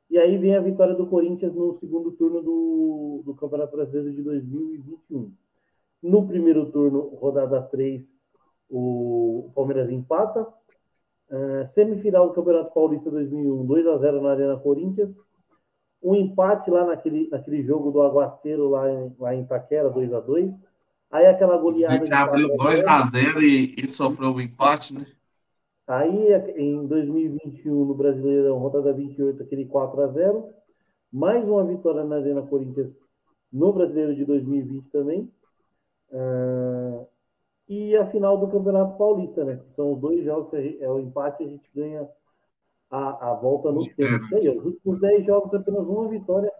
[0.09, 4.23] e aí vem a vitória do Corinthians no segundo turno do, do Campeonato Brasileiro de
[4.23, 5.31] 2021.
[6.01, 8.03] No primeiro turno, rodada 3,
[8.69, 10.47] o Palmeiras empata.
[11.29, 15.15] Uh, semifinal do Campeonato Paulista 2001, 2 a 0 na Arena Corinthians.
[16.01, 20.19] Um empate lá naquele, naquele jogo do Aguaceiro, lá em, lá em Itaquera, 2 a
[20.19, 20.59] 2
[21.11, 21.95] Aí aquela goleada.
[21.95, 25.05] A gente abriu 2 a 0 e, e sofreu o um empate, né?
[25.87, 30.49] Aí em 2021, no Brasileirão, rodada 28, aquele 4 a 0
[31.11, 32.95] Mais uma vitória na Arena Corinthians
[33.51, 35.31] no Brasileiro de 2020 também.
[36.11, 37.07] Uh,
[37.67, 39.59] e a final do Campeonato Paulista, né?
[39.69, 42.07] São os dois jogos, é o empate, a gente ganha
[42.89, 44.35] a, a volta no tempo.
[44.35, 46.51] Aí, os últimos 10 jogos, apenas uma vitória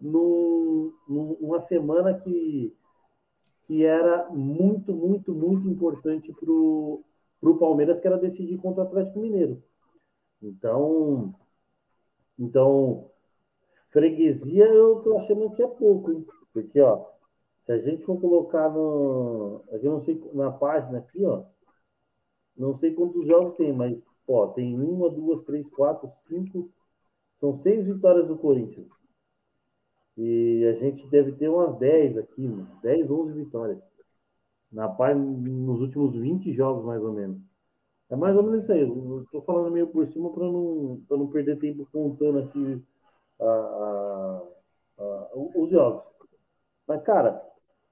[0.00, 2.74] no, numa semana que,
[3.66, 9.20] que era muito, muito, muito importante para o Palmeiras, que era decidir contra o Atlético
[9.20, 9.62] Mineiro.
[10.42, 11.34] Então,
[12.38, 13.10] então
[13.90, 16.26] freguesia eu tô achando que é pouco, hein?
[16.52, 17.06] Porque, ó,
[17.64, 19.64] se a gente for colocar no.
[19.72, 21.44] Aqui não sei, na página aqui, ó.
[22.56, 26.70] Não sei quantos jogos tem, mas, ó, tem uma, duas, três, quatro, cinco.
[27.36, 28.88] São seis vitórias do Corinthians.
[30.16, 32.48] E a gente deve ter umas 10 aqui,
[32.82, 33.82] 10, 11 vitórias.
[34.70, 37.40] Na página, nos últimos 20 jogos, mais ou menos.
[38.10, 38.80] É mais ou menos isso aí.
[38.80, 42.82] Eu tô falando meio por cima para não, não perder tempo contando aqui
[43.40, 44.42] a, a,
[44.98, 46.04] a, os jogos.
[46.86, 47.42] Mas, cara,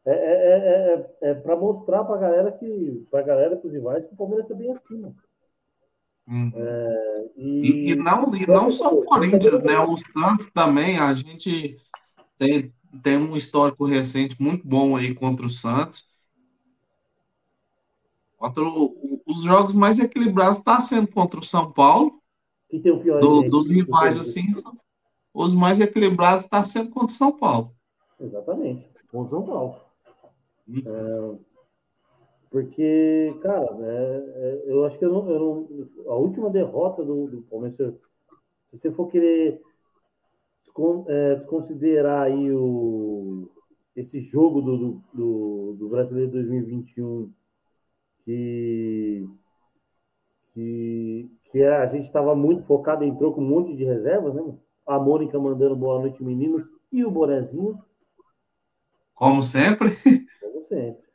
[0.05, 4.05] é, é, é, é para mostrar para galera que, para a galera, para os rivais,
[4.05, 5.15] que o Palmeiras está bem acima.
[6.27, 6.53] Uhum.
[6.55, 9.79] É, e, e, não, e não só o Corinthians, né?
[9.81, 11.77] O Santos também, a gente
[12.39, 16.07] tem, tem um histórico recente muito bom aí contra o Santos.
[18.37, 22.21] Contra o, os jogos mais equilibrados está sendo contra o São Paulo.
[22.69, 24.47] Que tem o pior do, dos rivais, assim,
[25.35, 27.75] os mais equilibrados está sendo contra o São Paulo.
[28.19, 29.77] Exatamente, contra o São Paulo.
[30.69, 30.83] Hum.
[30.87, 31.52] É,
[32.53, 37.27] porque, cara, é, é, eu acho que eu não, eu não, a última derrota do,
[37.27, 37.99] do Palmeiras, se
[38.71, 39.59] você for querer
[41.09, 43.49] é, desconsiderar aí o,
[43.97, 47.33] esse jogo do, do, do Brasileiro 2021
[48.23, 49.27] que,
[50.53, 54.43] que, que a gente estava muito focado, entrou com um monte de reservas, né?
[54.87, 57.79] A Mônica mandando boa noite, meninos, e o Borezinho.
[59.15, 59.97] Como sempre.
[60.39, 61.12] Como sempre.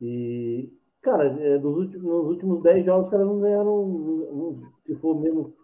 [0.00, 4.62] E, cara, é, nos últimos, nos últimos 10 jogos, os caras não ganharam.
[4.84, 5.54] se for mesmo,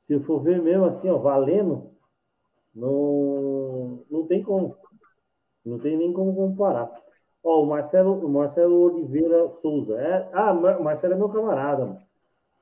[0.00, 1.90] se for ver mesmo assim, ó, valendo,
[2.74, 4.76] não, não tem como.
[5.64, 6.90] Não tem nem como comparar.
[7.42, 9.98] Ó, o Marcelo, o Marcelo Oliveira Souza.
[10.00, 12.00] É, ah, o Marcelo é meu camarada, mano.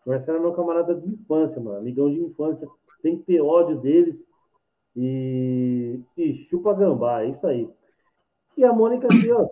[0.07, 1.79] Marcelo é meu camarada de infância, mano.
[1.79, 2.69] Amigão de infância.
[3.03, 4.23] Tem que ter ódio deles.
[4.97, 7.69] E, e chupa gambá, é isso aí.
[8.57, 9.49] E a Mônica aqui, ó,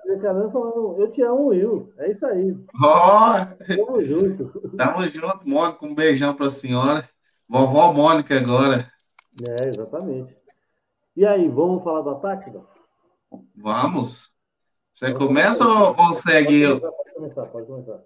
[0.51, 1.93] falando, eu te amo, Will.
[1.99, 2.55] É isso aí.
[2.75, 4.71] Oh, Tamo junto.
[4.77, 5.87] Tamo junto, Mônica.
[5.87, 7.09] Um beijão pra senhora.
[7.49, 8.91] Vovó Mônica agora.
[9.43, 10.37] É, exatamente.
[11.17, 12.67] E aí, vamos falar do ataque, não?
[13.57, 14.31] Vamos.
[14.93, 16.81] Você começa ou, ou segue eu?
[16.81, 18.01] Pode começar, pode começar.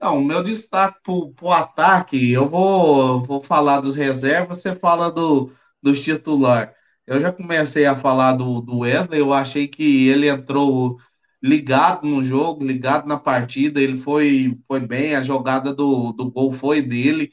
[0.00, 5.10] Não, o meu destaque para o ataque, eu vou, vou falar dos reservas, você fala
[5.10, 5.50] do,
[5.82, 6.74] dos titular.
[7.08, 10.98] Eu já comecei a falar do, do Wesley, eu achei que ele entrou
[11.42, 16.52] ligado no jogo, ligado na partida, ele foi, foi bem, a jogada do, do gol
[16.52, 17.30] foi dele.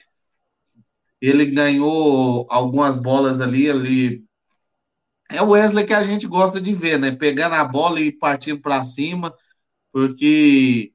[1.19, 4.23] Ele ganhou algumas bolas ali, ele
[5.29, 7.11] é o Wesley que a gente gosta de ver, né?
[7.11, 9.33] Pegando a bola e partindo para cima,
[9.91, 10.93] porque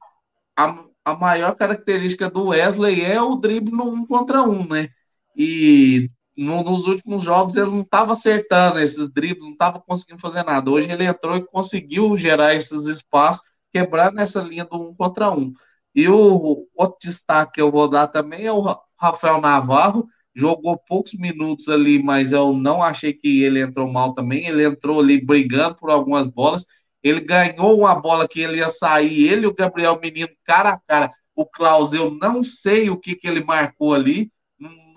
[0.57, 4.89] a, a maior característica do Wesley é o drible no um contra um, né?
[5.37, 6.09] E
[6.41, 10.71] nos últimos jogos ele não estava acertando esses dribles, não estava conseguindo fazer nada.
[10.71, 15.53] Hoje ele entrou e conseguiu gerar esses espaços, quebrando essa linha do um contra um.
[15.95, 18.65] E o outro destaque que eu vou dar também é o
[18.99, 24.47] Rafael Navarro, jogou poucos minutos ali, mas eu não achei que ele entrou mal também.
[24.47, 26.67] Ele entrou ali brigando por algumas bolas.
[27.03, 30.81] Ele ganhou uma bola que ele ia sair, ele e o Gabriel Menino cara a
[30.81, 31.11] cara.
[31.35, 34.31] O Klaus, eu não sei o que, que ele marcou ali.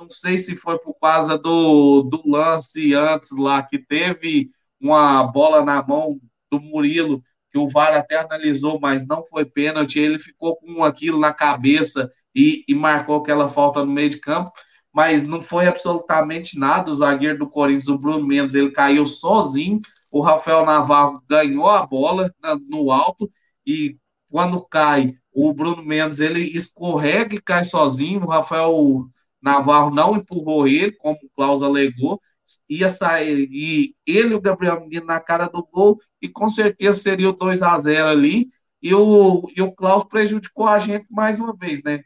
[0.03, 5.63] Não, sei se foi por causa do, do lance antes lá, que teve uma bola
[5.63, 6.19] na mão
[6.51, 9.99] do Murilo, que o VAR até analisou, mas não foi pênalti.
[9.99, 14.51] Ele ficou com aquilo na cabeça e, e marcou aquela falta no meio de campo
[14.93, 16.91] mas não foi absolutamente nada.
[16.91, 19.81] O zagueiro do Corinthians, o Bruno Mendes, ele caiu sozinho.
[20.11, 22.31] O Rafael Navarro ganhou a bola
[22.69, 23.29] no alto
[23.65, 23.97] e
[24.29, 28.23] quando cai, o Bruno Mendes ele escorrega e cai sozinho.
[28.23, 29.07] O Rafael
[29.43, 32.21] Navarro não empurrou ele, como o Klaus alegou.
[32.69, 36.99] Ia sair e ele e o Gabriel Menino na cara do gol, e com certeza
[36.99, 38.49] seria o 2 a 0 ali.
[38.81, 42.03] E o, e o Klaus prejudicou a gente mais uma vez, né?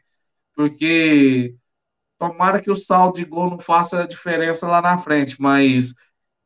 [0.54, 1.54] Porque
[2.18, 5.94] Tomara que o saldo de gol não faça diferença lá na frente, mas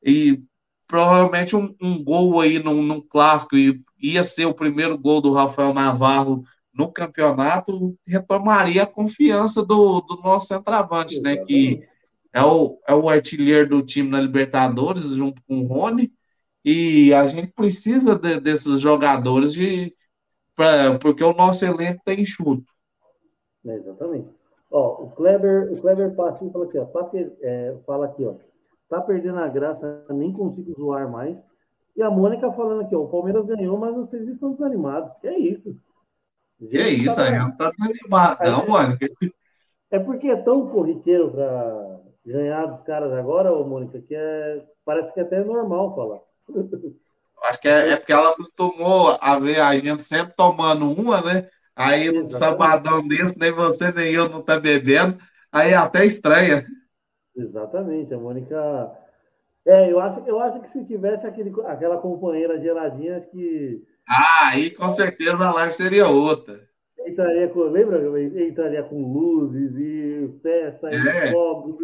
[0.04, 0.42] e
[0.86, 5.32] provavelmente um, um gol aí num, num, clássico e ia ser o primeiro gol do
[5.32, 11.36] Rafael Navarro no campeonato, retomaria a confiança do, do nosso centroavante, né?
[11.36, 11.86] Que
[12.32, 16.12] é o, é o artilheiro do time na Libertadores, junto com o Rony,
[16.64, 19.94] e a gente precisa de, desses jogadores de,
[20.56, 22.64] pra, porque o nosso elenco tem enxuto.
[23.66, 24.28] É, exatamente.
[24.70, 26.84] Ó, o Kleber, o Kleber Passinho fala aqui, ó.
[26.86, 27.10] Tá,
[27.42, 28.34] é, fala aqui, ó.
[28.88, 31.44] Tá perdendo a graça, nem consigo zoar mais.
[31.94, 33.00] E a Mônica falando aqui, ó.
[33.00, 35.14] O Palmeiras ganhou, mas vocês estão desanimados.
[35.16, 35.76] Que é isso?
[36.68, 37.24] Que é isso, tá...
[37.24, 39.06] aí não tá desanimado, não, Mônica.
[39.90, 45.12] É porque é tão corriqueiro para ganhar dos caras agora, ô Mônica, que é, parece
[45.12, 46.20] que é até normal falar.
[47.44, 51.48] Acho que é, é porque ela tomou a ver a gente sempre tomando uma, né?
[51.74, 55.18] Aí no sabadão desse, nem você nem eu não tá bebendo,
[55.50, 56.64] aí é até estranha.
[57.34, 58.92] Exatamente, a Mônica.
[59.64, 63.84] É, eu acho, eu acho que se tivesse aquele, aquela companheira geladinha, acho que.
[64.08, 66.68] Ah, aí com certeza a live seria outra.
[67.06, 68.20] Entraria com, lembra?
[68.42, 71.30] Entraria com luzes e festa e é.
[71.30, 71.78] fogos.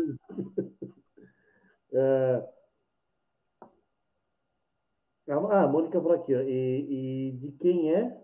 [1.93, 2.45] é.
[5.31, 8.19] Ah, a Mônica falou aqui, ó, e, e, de quem é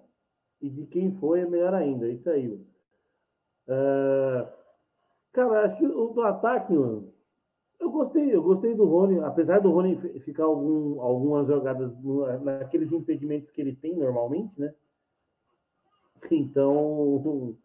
[0.60, 2.08] e de quem foi é melhor ainda.
[2.08, 2.48] Isso aí.
[3.68, 4.48] Uh,
[5.32, 7.13] cara, acho que o do ataque, mano,
[7.84, 11.92] eu gostei, eu gostei do Rony, apesar do Rony ficar algum, algumas jogadas
[12.42, 14.74] naqueles impedimentos que ele tem normalmente, né?
[16.30, 17.56] Então,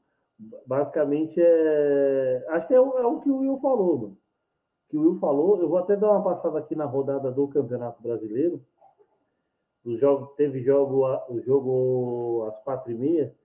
[0.66, 2.46] basicamente é.
[2.50, 4.18] Acho que é, o, é o que o Will falou, mano.
[4.90, 8.02] Que o Will falou, eu vou até dar uma passada aqui na rodada do Campeonato
[8.02, 8.62] Brasileiro
[9.84, 13.36] o jogo, teve jogo, o jogo às quatro e meia,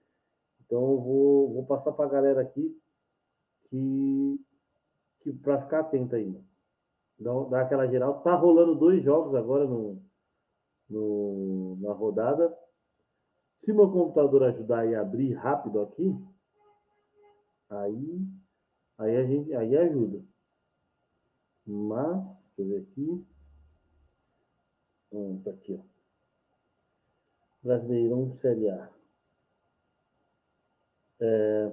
[0.64, 2.76] então eu vou, vou passar para a galera aqui
[3.64, 4.40] que,
[5.20, 6.40] que para ficar atento ainda.
[7.24, 8.20] Então, dá aquela geral.
[8.20, 9.98] Tá rolando dois jogos agora no,
[10.90, 12.54] no, na rodada.
[13.56, 16.14] Se meu computador ajudar e abrir rápido aqui,
[17.70, 18.28] aí,
[18.98, 20.22] aí a gente aí ajuda.
[21.66, 23.26] Mas, deixa eu ver aqui.
[25.10, 25.84] Hum, tá aqui, ó.
[27.62, 28.92] Brasileirão Série A.
[31.20, 31.72] É...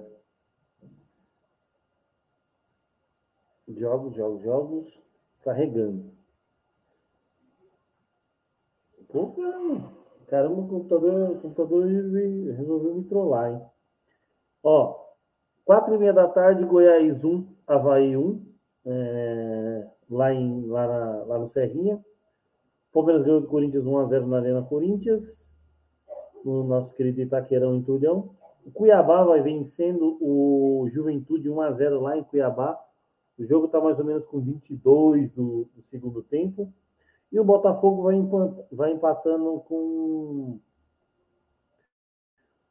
[3.68, 5.01] Jogos, jogos, jogos.
[5.42, 6.12] Carregando.
[9.08, 9.34] Pô,
[10.26, 13.62] caramba, o computador, o computador resolveu me trollar, hein?
[14.62, 14.98] Ó,
[15.64, 18.46] quatro e meia da tarde, Goiás 1, Havaí 1,
[18.86, 22.02] é, lá, em, lá, na, lá no Serrinha.
[22.92, 25.24] Palmeiras ganhou do Corinthians 1x0 na Arena Corinthians
[26.44, 28.30] no nosso querido Itaquerão em Tulhão.
[28.64, 32.78] O Cuiabá vai vencendo o Juventude 1 a 0 lá em Cuiabá.
[33.38, 36.72] O jogo está mais ou menos com 22 do, do segundo tempo.
[37.30, 38.16] E o Botafogo vai,
[38.70, 40.58] vai empatando com,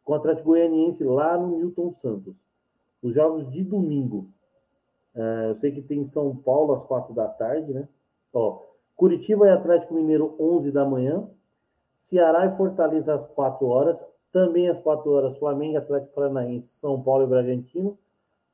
[0.04, 2.36] com o Atlético Goianiense lá no Milton Santos.
[3.02, 4.30] Os jogos de domingo.
[5.16, 7.90] É, eu sei que tem São Paulo às quatro da tarde, né?
[8.32, 8.62] Ó,
[8.96, 11.28] Curitiba e Atlético Mineiro, 11 da manhã.
[11.96, 14.06] Ceará e Fortaleza às 4 horas.
[14.32, 17.98] Também às 4 horas, Flamengo, Atlético Paranaense, São Paulo e Bragantino.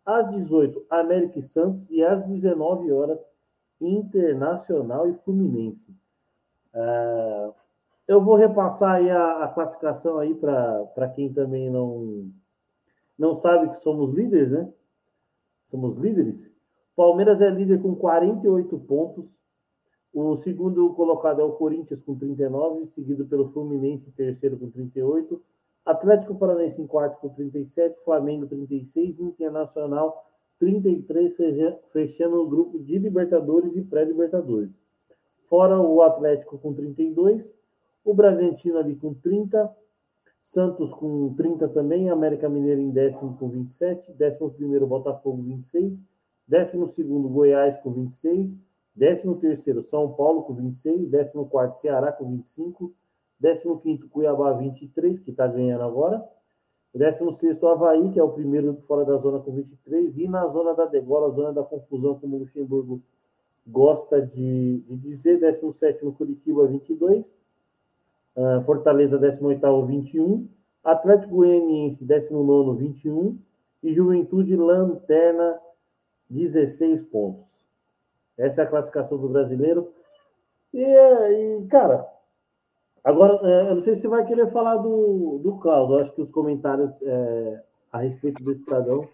[0.08, 1.86] Às 18, América e Santos.
[1.91, 3.24] E às 19 horas,
[3.82, 5.91] Internacional e Fluminense.
[6.74, 7.54] Uh,
[8.08, 12.32] eu vou repassar aí a, a classificação aí para quem também não,
[13.20, 14.72] não sabe que somos líderes, né?
[15.70, 16.50] Somos líderes.
[16.96, 19.30] Palmeiras é líder com 48 pontos.
[20.13, 25.43] O segundo colocado é o Corinthians com 39, seguido pelo Fluminense, terceiro com 38.
[25.88, 30.26] Atlético Paranaense em quarto com 37, Flamengo 36, Internacional
[30.60, 31.38] 33,
[31.93, 34.71] fechando o grupo de Libertadores e pré-Libertadores.
[35.50, 37.54] Fora o Atlético com 32,
[38.04, 39.73] o Bragantino ali com 30,
[40.43, 46.04] Santos com 30 também, América Mineiro em décimo com 27, décimo primeiro Botafogo 26,
[46.45, 48.58] décimo segundo Goiás com 26,
[48.97, 52.93] 13º São Paulo com 26, 14º Ceará com 25,
[53.41, 56.23] 15º Cuiabá 23, que está ganhando agora,
[56.95, 60.86] 16º Havaí, que é o primeiro fora da zona com 23, e na zona da
[60.86, 63.02] degola, zona da confusão, como o Luxemburgo
[63.67, 67.36] gosta de, de dizer, 17º Curitiba 22,
[68.36, 70.47] uh, Fortaleza 18º 21,
[70.84, 73.38] Atlético Goianiense 19º 21
[73.84, 75.60] e Juventude Lanterna
[76.30, 77.45] 16 pontos.
[78.38, 79.91] Essa é a classificação do brasileiro.
[80.73, 82.08] E, e cara,
[83.04, 86.00] agora, é, eu não sei se você vai querer falar do, do Claudio.
[86.00, 89.08] acho que os comentários é, a respeito desse cidadão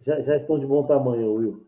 [0.00, 1.64] já, já estão de bom tamanho, Will.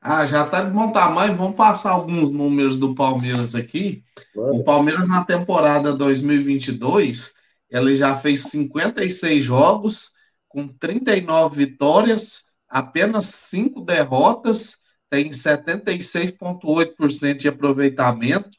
[0.00, 1.36] Ah, já está de bom tamanho.
[1.36, 4.02] Vamos passar alguns números do Palmeiras aqui.
[4.34, 4.56] Mano.
[4.56, 7.32] O Palmeiras na temporada 2022,
[7.70, 10.12] ele já fez 56 jogos
[10.48, 18.50] com 39 vitórias, apenas 5 derrotas tem 76,8% de aproveitamento,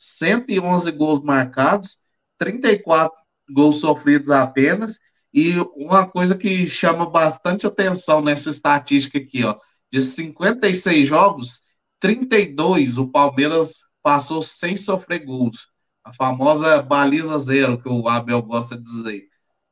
[0.00, 1.98] 111 gols marcados,
[2.38, 3.12] 34
[3.52, 4.98] gols sofridos apenas
[5.32, 9.56] E uma coisa que chama bastante atenção nessa estatística aqui, ó,
[9.92, 11.62] de 56 jogos,
[12.00, 15.68] 32 o Palmeiras passou sem sofrer gols.
[16.02, 19.24] A famosa baliza zero que o Abel gosta de dizer.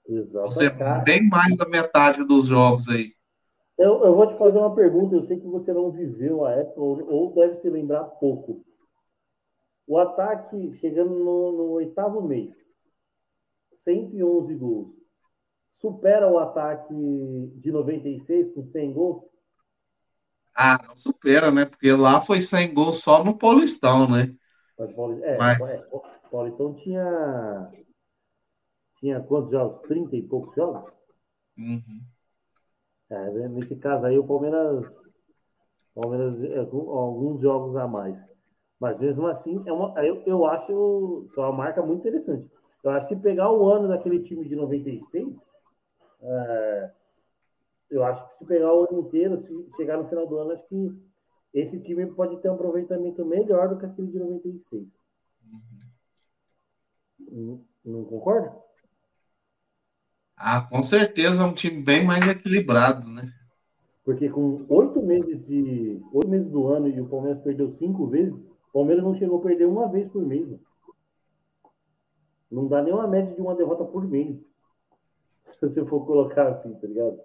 [0.07, 0.45] Exato.
[0.45, 0.71] Você
[1.05, 3.13] bem mais da metade dos jogos aí.
[3.79, 5.15] Eu, eu, vou te fazer uma pergunta.
[5.15, 8.65] Eu sei que você não viveu a época, ou, ou deve se lembrar pouco.
[9.89, 12.55] O ataque chegando no, no oitavo mês,
[13.79, 14.95] 111 gols,
[15.71, 16.93] supera o ataque
[17.57, 19.27] de 96 com 100 gols?
[20.55, 21.65] Ah, não supera, né?
[21.65, 24.37] Porque lá foi 100 gols só no Paulistão, né?
[25.23, 25.61] É, Mas...
[25.63, 25.79] é,
[26.31, 27.73] Paulistão tinha
[28.99, 29.81] tinha quantos jogos?
[29.89, 30.95] 30 e poucos jogos?
[31.57, 32.03] Uhum.
[33.09, 34.87] É, nesse caso aí, o Palmeiras,
[35.95, 38.23] Palmeiras é, alguns jogos a mais.
[38.81, 42.49] Mas mesmo assim, é uma, eu, eu acho que é uma marca muito interessante.
[42.83, 45.37] Eu acho que se pegar o ano daquele time de 96,
[46.21, 46.91] é,
[47.91, 50.67] eu acho que se pegar o ano inteiro, se chegar no final do ano, acho
[50.69, 50.97] que
[51.53, 54.87] esse time pode ter um aproveitamento melhor do que aquele de 96.
[55.51, 55.61] Uhum.
[57.31, 58.57] Não, não concorda?
[60.37, 63.33] Ah, com certeza é um time bem mais equilibrado, né?
[64.05, 68.48] Porque com oito meses de oito meses do ano e o Palmeiras perdeu cinco vezes,
[68.69, 70.49] o Palmeiras não chegou a perder uma vez por mês.
[72.51, 74.37] Não dá nem uma média de uma derrota por mês.
[75.59, 77.19] Se você for colocar assim, tá ligado?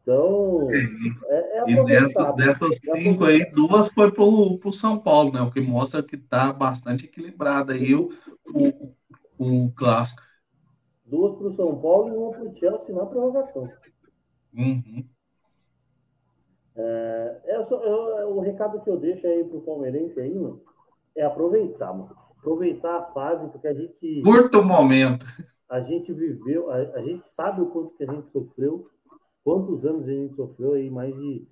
[0.00, 5.42] Então, é, é E dessas, dessas cinco aí, duas foi pro, pro São Paulo, né?
[5.42, 8.08] O que mostra que tá bastante equilibrado aí o,
[8.54, 8.94] o,
[9.38, 10.28] o clássico
[11.08, 13.68] duas para o São Paulo e uma para o Chelsea na prorrogação.
[14.54, 15.04] Uhum.
[16.78, 20.62] É, é só, eu, o recado que eu deixo aí para o palmeirense aí, mano,
[21.16, 22.16] é aproveitar, mano.
[22.38, 24.22] Aproveitar a fase, porque a gente.
[24.22, 25.26] Curto momento.
[25.68, 28.88] A gente viveu, a, a, gente sabe o quanto que a gente sofreu,
[29.44, 31.46] quantos anos a gente sofreu aí, mais de.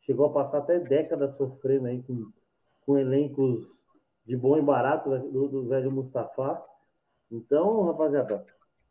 [0.00, 2.32] Chegou a passar até décadas sofrendo aí com,
[2.86, 3.68] com elencos
[4.26, 6.60] de bom e barato do, do velho Mustafa.
[7.30, 8.46] Então, rapaziada,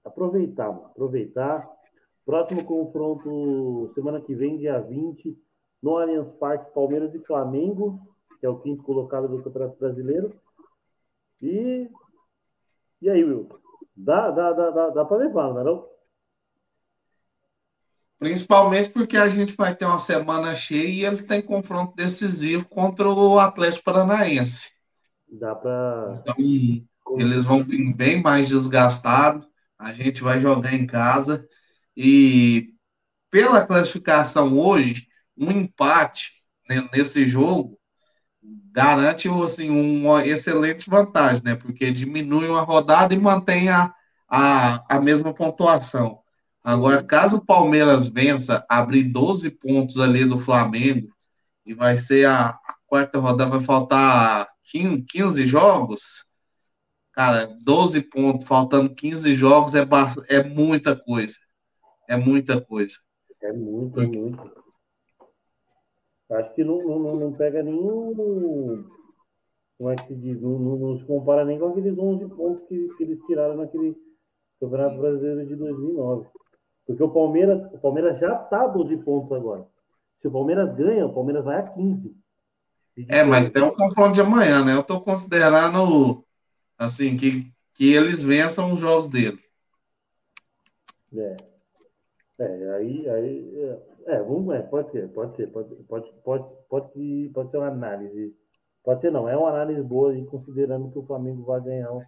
[0.06, 1.68] aproveitar, aproveitar.
[2.24, 5.36] Próximo confronto, semana que vem, dia 20,
[5.82, 8.00] no Allianz Parque, Palmeiras e Flamengo,
[8.40, 10.34] que é o quinto colocado do Campeonato Brasileiro.
[11.42, 11.90] E,
[13.02, 13.50] e aí, Will?
[13.96, 15.90] Dá, dá, dá, dá, dá para levar, não é não?
[18.18, 23.08] Principalmente porque a gente vai ter uma semana cheia e eles têm confronto decisivo contra
[23.10, 24.74] o Atlético Paranaense.
[25.32, 26.22] Dá para.
[26.22, 26.36] Então,
[27.18, 29.48] eles vão vir bem mais desgastados.
[29.78, 31.48] A gente vai jogar em casa
[31.96, 32.74] e
[33.32, 35.08] pela classificação hoje,
[35.40, 36.34] um empate
[36.70, 37.80] né, nesse jogo
[38.72, 41.56] garante assim, uma excelente vantagem, né?
[41.56, 43.94] Porque diminui uma rodada e mantém a,
[44.28, 46.20] a, a mesma pontuação.
[46.64, 51.10] Agora, caso o Palmeiras vença, abrir 12 pontos ali do Flamengo,
[51.66, 56.30] e vai ser a, a quarta rodada, vai faltar 15, 15 jogos,
[57.20, 59.86] Cara, 12 pontos, faltando 15 jogos, é,
[60.30, 61.36] é muita coisa.
[62.08, 62.96] É muita coisa.
[63.42, 64.59] É muito, é muito.
[66.32, 68.86] Acho que não, não, não pega nenhum.
[69.78, 70.40] Como é que se diz?
[70.40, 73.96] Não, não, não se compara nem com aqueles 11 pontos que, que eles tiraram naquele
[74.60, 76.28] Campeonato Brasileiro de 2009.
[76.86, 79.66] Porque o Palmeiras, o Palmeiras já está a 12 pontos agora.
[80.18, 82.16] Se o Palmeiras ganha, o Palmeiras vai a 15.
[83.08, 84.74] É, mas tem um confronto de amanhã, né?
[84.74, 86.26] Eu estou considerando
[86.78, 89.40] assim, que, que eles vençam os jogos dele.
[91.16, 91.38] É.
[92.40, 93.78] É, aí, aí
[94.10, 98.36] é, vamos, é, pode ser, pode ser, pode, pode, pode, pode, pode ser uma análise,
[98.84, 102.04] pode ser não, é uma análise boa, e considerando que o Flamengo vai ganhar o,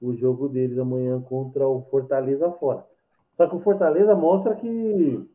[0.00, 2.84] o jogo deles amanhã contra o Fortaleza fora.
[3.36, 5.28] Só que o Fortaleza mostra que,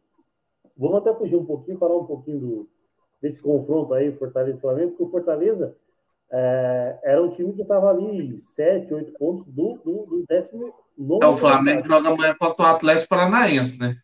[0.76, 2.70] vamos até fugir um pouquinho, falar um pouquinho do,
[3.22, 5.76] desse confronto aí, Fortaleza e Flamengo, porque o Fortaleza
[6.32, 10.74] é, era um time que estava ali 7, 8 pontos do, do, do décimo.
[11.22, 13.95] É, o Flamengo joga amanhã contra o Atlético Paranaense, né?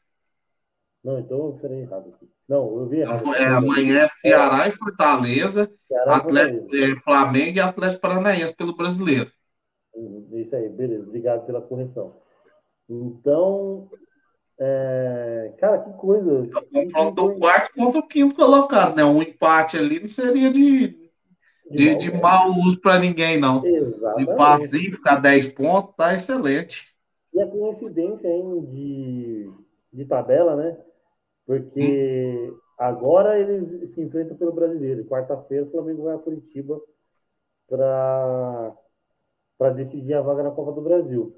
[1.08, 2.30] Não, então eu falei errado aqui.
[2.50, 3.34] Não, eu vi errado.
[3.34, 4.68] É, amanhã é Ceará é.
[4.68, 6.92] e Fortaleza, Ceará Atlético, Fortaleza.
[6.92, 9.32] É, Flamengo e Atlético Paranaense pelo brasileiro.
[9.96, 11.08] Uhum, isso aí, beleza.
[11.08, 12.18] Obrigado pela correção.
[12.90, 13.90] Então,
[14.60, 15.54] é...
[15.58, 16.50] cara, que coisa.
[16.54, 19.06] É o confronto do quarto contra o quinto colocado, né?
[19.06, 21.08] Um empate ali não seria de
[21.72, 23.66] de, de mau uso para ninguém, não.
[23.66, 24.30] Exatamente.
[24.30, 26.94] Empatezinho, ficar 10 pontos, tá excelente.
[27.34, 29.50] E a coincidência hein, de,
[29.94, 30.78] de tabela, né?
[31.48, 32.60] Porque hum.
[32.78, 35.06] agora eles se enfrentam pelo brasileiro.
[35.06, 36.78] Quarta-feira o Flamengo vai a Curitiba
[37.70, 38.76] para
[39.74, 41.34] decidir a vaga na Copa do Brasil.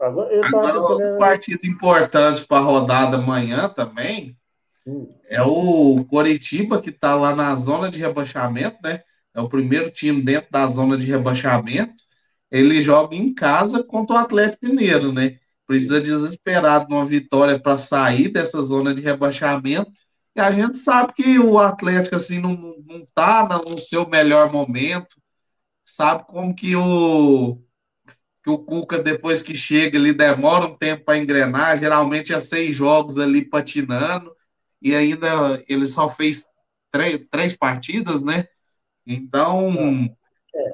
[0.00, 4.36] Agora, Agora outro partido importante para a rodada amanhã também
[4.84, 5.06] hum.
[5.28, 9.02] é o Coritiba, que está lá na zona de rebaixamento, né?
[9.34, 12.02] É o primeiro time dentro da zona de rebaixamento.
[12.50, 15.38] Ele joga em casa contra o Atlético Mineiro, né?
[15.72, 19.90] Precisa desesperado de uma vitória para sair dessa zona de rebaixamento.
[20.36, 25.16] E a gente sabe que o Atlético assim não, não tá no seu melhor momento.
[25.82, 27.58] Sabe como que o
[28.44, 32.76] que o Cuca, depois que chega, ele demora um tempo para engrenar, geralmente é seis
[32.76, 34.30] jogos ali patinando,
[34.82, 36.44] e ainda ele só fez
[36.90, 38.44] três, três partidas, né?
[39.06, 39.72] Então,
[40.54, 40.72] é.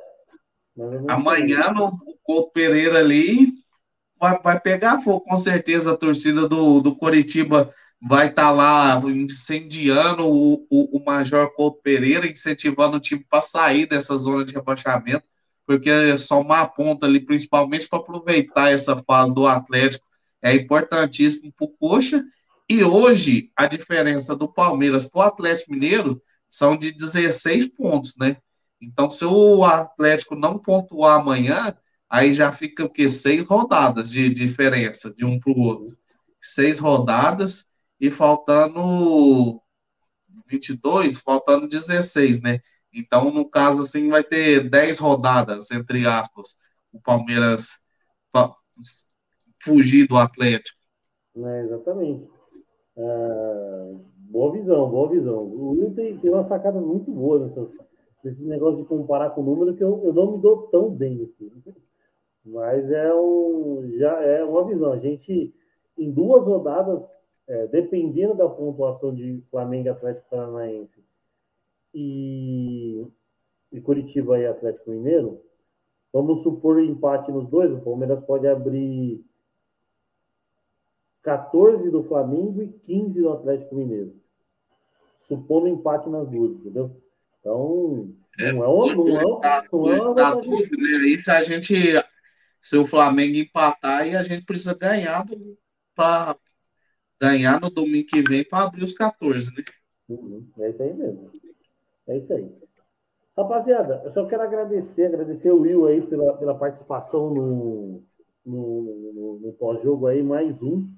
[1.09, 3.53] amanhã no Couto Pereira ali
[4.18, 9.02] vai, vai pegar fogo, com certeza a torcida do, do Coritiba vai estar tá lá
[9.06, 14.54] incendiando o, o, o Major Couto Pereira, incentivando o time para sair dessa zona de
[14.54, 15.24] rebaixamento
[15.68, 20.02] porque é só uma ponta ali, principalmente para aproveitar essa fase do Atlético,
[20.40, 22.24] é importantíssimo para o Coxa.
[22.66, 28.38] E hoje, a diferença do Palmeiras para o Atlético Mineiro são de 16 pontos, né?
[28.80, 31.76] Então, se o Atlético não pontuar amanhã,
[32.09, 33.09] aí já fica o quê?
[33.09, 35.96] Seis rodadas de diferença de um para o outro.
[36.40, 37.66] Seis rodadas
[38.00, 39.61] e faltando
[40.46, 42.61] 22, faltando 16, né?
[42.92, 46.56] Então, no caso, assim, vai ter 10 rodadas, entre aspas,
[46.92, 47.78] o Palmeiras
[49.62, 50.78] fugir do Atlético.
[51.36, 52.28] É, exatamente.
[52.96, 53.94] É,
[54.30, 55.42] boa visão, boa visão.
[55.42, 57.68] O Will tem, tem uma sacada muito boa nessas,
[58.24, 61.22] nesses negócios de comparar com o número que eu, eu não me dou tão bem
[61.22, 61.50] assim.
[62.49, 64.92] Mas é, um, já é uma visão.
[64.92, 65.55] A gente,
[65.96, 67.05] em duas rodadas,
[67.46, 71.05] é, dependendo da pontuação de Flamengo Atlético Paranaense,
[71.94, 73.07] e,
[73.72, 75.42] e Curitiba e Atlético Mineiro,
[76.12, 79.24] vamos supor empate nos dois, o Palmeiras pode abrir
[81.22, 84.14] 14 do Flamengo e 15 do Atlético Mineiro.
[85.20, 86.90] Supondo empate nas duas, entendeu?
[87.40, 88.94] Então, é, não é uma.
[88.94, 89.22] Não é,
[89.72, 90.96] não é uma né?
[91.03, 91.74] Aí se a gente.
[92.62, 95.24] Se o Flamengo empatar, aí a gente precisa ganhar
[95.94, 96.36] para
[97.20, 99.64] ganhar no domingo que vem para abrir os 14, né?
[100.09, 101.30] Uhum, é isso aí mesmo.
[102.06, 102.50] É isso aí.
[103.36, 108.02] Rapaziada, eu só quero agradecer, agradecer o Will aí pela, pela participação no,
[108.44, 110.88] no, no, no pós-jogo aí, mais um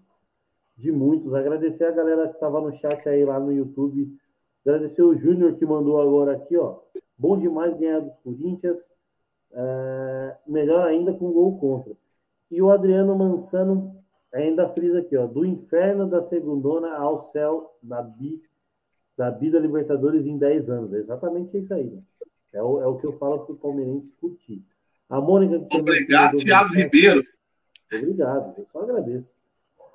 [0.77, 1.35] de muitos.
[1.35, 4.17] Agradecer a galera que estava no chat aí lá no YouTube.
[4.65, 6.81] Agradecer o Júnior que mandou agora aqui, ó.
[7.19, 8.79] Bom demais ganhar dos Corinthians.
[9.53, 11.93] É, melhor ainda com gol contra.
[12.51, 13.97] E o Adriano Mansano
[14.33, 15.27] ainda frisa aqui, ó.
[15.27, 18.43] Do inferno da segundona ao céu da bi
[19.17, 20.95] da vida Libertadores em 10 anos.
[20.95, 21.85] É exatamente isso aí.
[21.85, 22.03] Né?
[22.55, 24.63] É, o, é o que eu falo para o palmeirense curtir.
[25.11, 25.67] A Mônica.
[25.77, 27.23] Obrigado, Thiago Ribeiro.
[27.93, 29.35] Obrigado, eu só agradeço.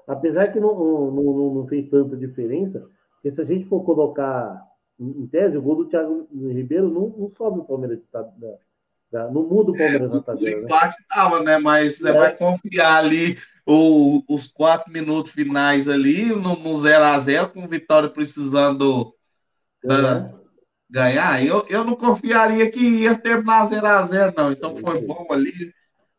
[0.06, 0.76] Apesar que não,
[1.12, 4.62] não, não, fez tanta diferença, porque se a gente for colocar
[4.99, 8.22] em tese, o gol do Thiago Ribeiro não, não sobe o Palmeiras de, da,
[9.12, 10.58] não muda o Palmeiras é, tabela.
[10.58, 10.66] O né?
[10.66, 11.58] empate estava, né?
[11.58, 12.14] Mas você é.
[12.14, 19.14] vai confiar ali o, os quatro minutos finais ali, no, no 0x0, com Vitória precisando
[19.84, 20.39] uhum.
[20.89, 21.43] ganhar.
[21.43, 24.51] Eu, eu não confiaria que ia terminar 0x0, não.
[24.51, 25.74] Então foi bom ali,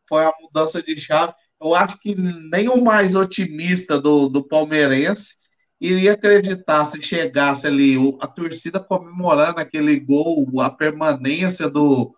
[0.07, 1.33] foi a mudança de chave.
[1.59, 5.35] Eu acho que nem o mais otimista do, do palmeirense
[5.79, 12.13] iria acreditar se chegasse ali a torcida comemorando aquele gol, a permanência do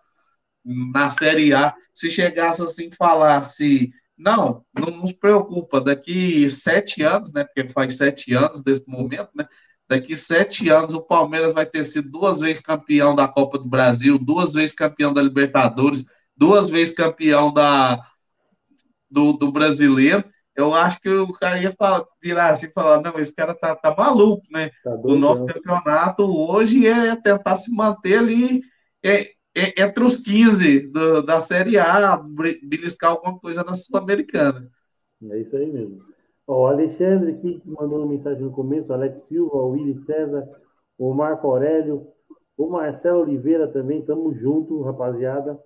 [0.93, 5.79] na Série A, se chegasse assim falasse não, não nos preocupa.
[5.79, 7.45] Daqui sete anos, né?
[7.45, 9.47] Porque faz sete anos desse momento, né?
[9.87, 14.19] Daqui sete anos o Palmeiras vai ter sido duas vezes campeão da Copa do Brasil,
[14.19, 16.05] duas vezes campeão da Libertadores,
[16.35, 17.99] duas vezes campeão da
[19.09, 20.23] do, do brasileiro.
[20.53, 23.73] Eu acho que o cara ia falar, virar assim e falar, não, esse cara tá,
[23.73, 24.69] tá maluco, né?
[24.83, 28.61] Tá o nosso campeonato hoje é tentar se manter ali.
[29.03, 32.17] É, é, entre os 15 do, da Série A,
[32.63, 34.69] beliscar alguma coisa na Sul-Americana.
[35.29, 36.01] É isso aí mesmo.
[36.47, 40.49] O Alexandre aqui que mandou uma mensagem no começo, o Alex Silva, o Willi César,
[40.97, 42.07] o Marco Aurélio,
[42.57, 45.59] o Marcelo Oliveira também, tamo junto, rapaziada.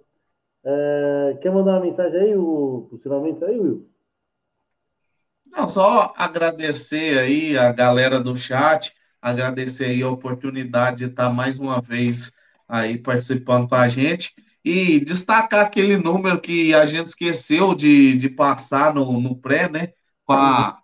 [0.65, 3.89] É, quer mandar uma mensagem aí, o, possivelmente aí, Will?
[5.51, 11.59] Não, só agradecer aí a galera do chat, agradecer aí a oportunidade de estar mais
[11.59, 12.31] uma vez
[12.73, 14.33] aí participando com a gente.
[14.65, 19.89] E destacar aquele número que a gente esqueceu de, de passar no, no pré, né?
[20.25, 20.79] Com a,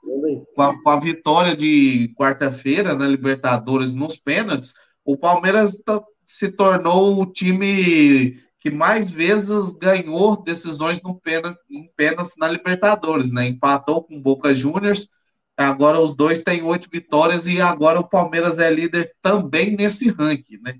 [0.54, 4.74] com a, com a vitória de quarta-feira na Libertadores nos pênaltis,
[5.04, 11.90] o Palmeiras tá, se tornou o time que mais vezes ganhou decisões no pênalti, em
[11.96, 13.48] pênalti na Libertadores, né?
[13.48, 15.10] Empatou com Boca Juniors,
[15.56, 20.60] agora os dois têm oito vitórias e agora o Palmeiras é líder também nesse ranking,
[20.62, 20.74] né?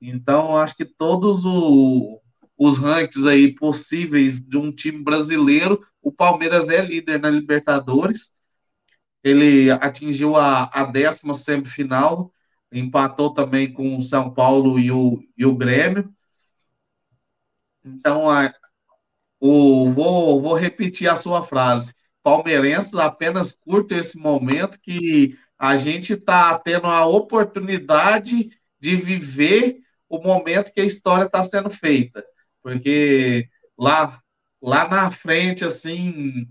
[0.00, 2.20] Então, acho que todos o,
[2.56, 8.32] os rankings aí possíveis de um time brasileiro, o Palmeiras é líder na Libertadores.
[9.22, 12.32] Ele atingiu a, a décima semifinal,
[12.72, 16.12] empatou também com o São Paulo e o, e o Grêmio.
[17.84, 18.52] Então, a,
[19.38, 21.94] o, vou, vou repetir a sua frase.
[22.22, 29.80] Palmeirenses apenas curtem esse momento que a gente está tendo a oportunidade de viver
[30.10, 32.22] o momento que a história está sendo feita.
[32.62, 33.48] Porque
[33.78, 34.20] lá,
[34.60, 36.48] lá na frente, assim,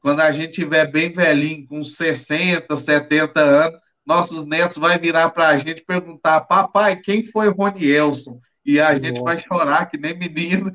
[0.00, 5.48] quando a gente tiver bem velhinho, com 60, 70 anos, nossos netos vai virar para
[5.48, 8.40] a gente perguntar, papai, quem foi Rony Elson?
[8.64, 10.70] E a gente vai chorar que nem menino,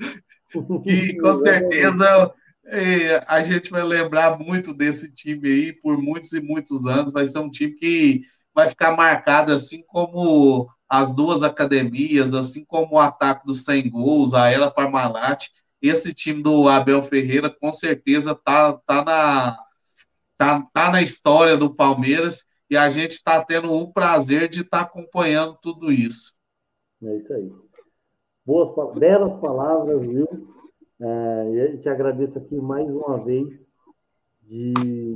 [0.85, 2.33] e com certeza
[3.27, 7.11] a gente vai lembrar muito desse time aí por muitos e muitos anos.
[7.11, 8.21] Vai ser um time que
[8.53, 14.33] vai ficar marcado assim como as duas academias, assim como o ataque dos 100 gols,
[14.33, 15.47] a Ela Parmalat.
[15.81, 19.57] Esse time do Abel Ferreira com certeza tá, tá, na,
[20.37, 24.79] tá, tá na história do Palmeiras e a gente está tendo o prazer de estar
[24.79, 26.33] tá acompanhando tudo isso.
[27.01, 27.49] É isso aí.
[28.45, 30.27] Boas, belas palavras, viu?
[30.99, 33.65] É, eu te agradeço aqui mais uma vez
[34.41, 34.73] de,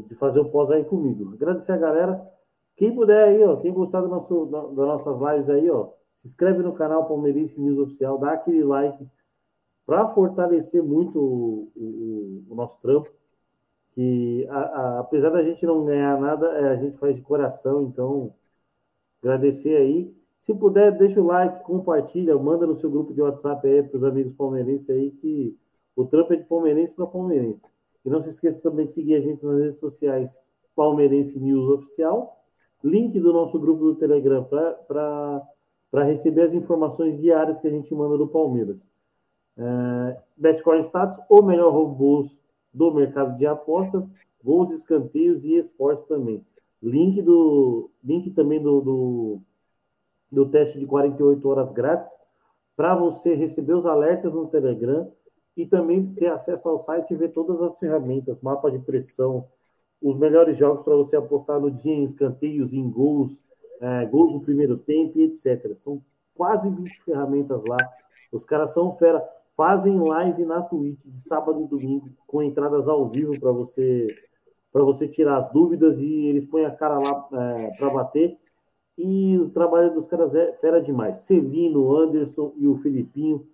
[0.07, 1.33] de fazer o pós aí comigo.
[1.33, 2.34] Agradecer a galera.
[2.75, 6.27] Quem puder aí, ó, quem gostar do nosso, da, das nossas lives aí, ó, se
[6.27, 9.07] inscreve no canal Palmeirense News Oficial, dá aquele like
[9.85, 13.09] para fortalecer muito o, o, o, nosso trampo.
[13.91, 17.83] Que a, a, apesar da gente não ganhar nada, é, a gente faz de coração,
[17.83, 18.33] então
[19.21, 20.13] agradecer aí.
[20.41, 24.03] Se puder, deixa o like, compartilha, manda no seu grupo de WhatsApp aí para os
[24.03, 25.57] amigos palmeirenses aí que
[25.95, 27.61] o trampo é de palmeirense para palmeirense.
[28.03, 30.35] E não se esqueça também de seguir a gente nas redes sociais
[30.75, 32.34] Palmeirense News Oficial.
[32.85, 38.17] Link do nosso grupo do Telegram para receber as informações diárias que a gente manda
[38.17, 38.87] do Palmeiras.
[39.57, 42.37] É, Betcoin Status, o melhor robôs
[42.73, 44.07] do mercado de apostas,
[44.43, 46.45] gols, escanteios e esportes também.
[46.83, 49.41] Link, do, link também do, do
[50.31, 52.11] do teste de 48 horas grátis,
[52.75, 55.09] para você receber os alertas no Telegram
[55.55, 59.47] e também ter acesso ao site e ver todas as ferramentas, mapa de pressão,
[60.07, 63.43] os melhores jogos para você apostar no dia em escanteios, em gols,
[63.81, 65.73] é, gols no primeiro tempo e etc.
[65.73, 65.99] São
[66.35, 67.77] quase 20 ferramentas lá.
[68.31, 69.27] Os caras são fera.
[69.57, 74.05] Fazem live na Twitch de sábado e domingo com entradas ao vivo para você
[74.71, 78.37] para você tirar as dúvidas e eles põem a cara lá é, para bater
[78.97, 81.19] e o trabalho dos caras é fera demais.
[81.19, 83.47] Celino, Anderson e o Filipinho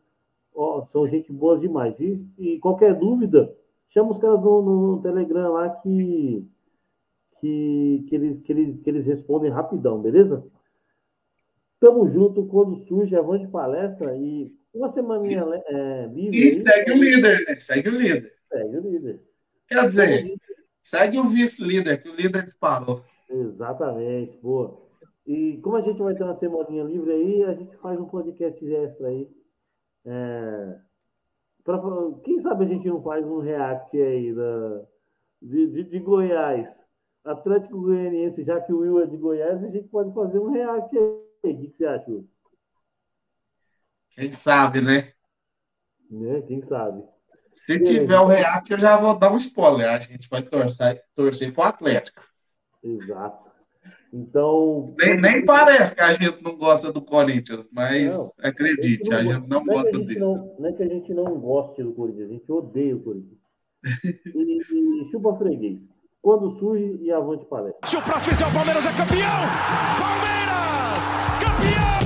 [0.54, 2.00] ó, são gente boa demais.
[2.00, 3.56] E, e, qualquer dúvida,
[3.92, 6.48] chama os caras no, no Telegram lá que,
[7.40, 10.44] que, que, eles, que, eles, que eles respondem rapidão, beleza?
[11.80, 16.48] Tamo junto quando surge a van de palestra e uma semaninha é, livre.
[16.48, 17.60] E segue aí, o líder, né?
[17.60, 18.34] Segue o líder.
[18.48, 19.24] Segue o líder.
[19.68, 20.40] Quer dizer,
[20.84, 23.04] segue o vice-líder, que o líder disparou.
[23.30, 24.82] Exatamente, boa.
[25.26, 28.66] E como a gente vai ter uma semaninha livre aí, a gente faz um podcast
[28.66, 29.30] extra aí.
[30.06, 30.80] É,
[31.64, 31.80] pra,
[32.24, 34.82] quem sabe a gente não faz um react aí da,
[35.42, 36.84] de, de, de Goiás.
[37.24, 40.98] Atlético Goianiense, já que o Will é de Goiás, a gente pode fazer um react
[40.98, 41.54] aí.
[41.54, 42.28] O que, que você acha, Will?
[44.10, 45.14] Quem sabe, né?
[46.10, 46.42] né?
[46.42, 47.04] Quem sabe.
[47.56, 49.90] Se tiver o react, eu já vou dar um spoiler.
[49.90, 52.24] A gente vai torcer, torcer para o Atlético.
[52.84, 53.51] Exato.
[54.14, 54.94] Então.
[55.00, 59.48] Nem, nem parece que a gente não gosta do Corinthians, mas não, acredite, a gente
[59.48, 60.20] não, gosta dele.
[60.20, 63.40] Não, não é que a gente não goste do Corinthians, a gente odeia o Corinthians.
[64.04, 65.90] e, e chupa freguês.
[66.22, 67.88] Quando surge e avante palestra.
[67.88, 69.42] Se o próximo fizer o Palmeiras é campeão!
[69.98, 71.04] Palmeiras!
[71.40, 72.02] Campeão!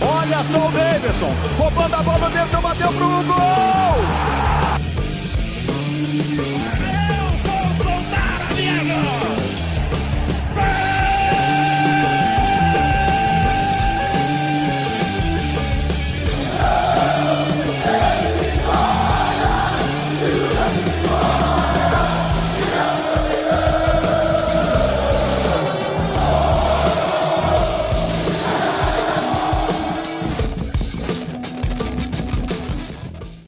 [0.00, 3.77] Olha só o Davidson, roubando a bola dentro, bateu pro gol!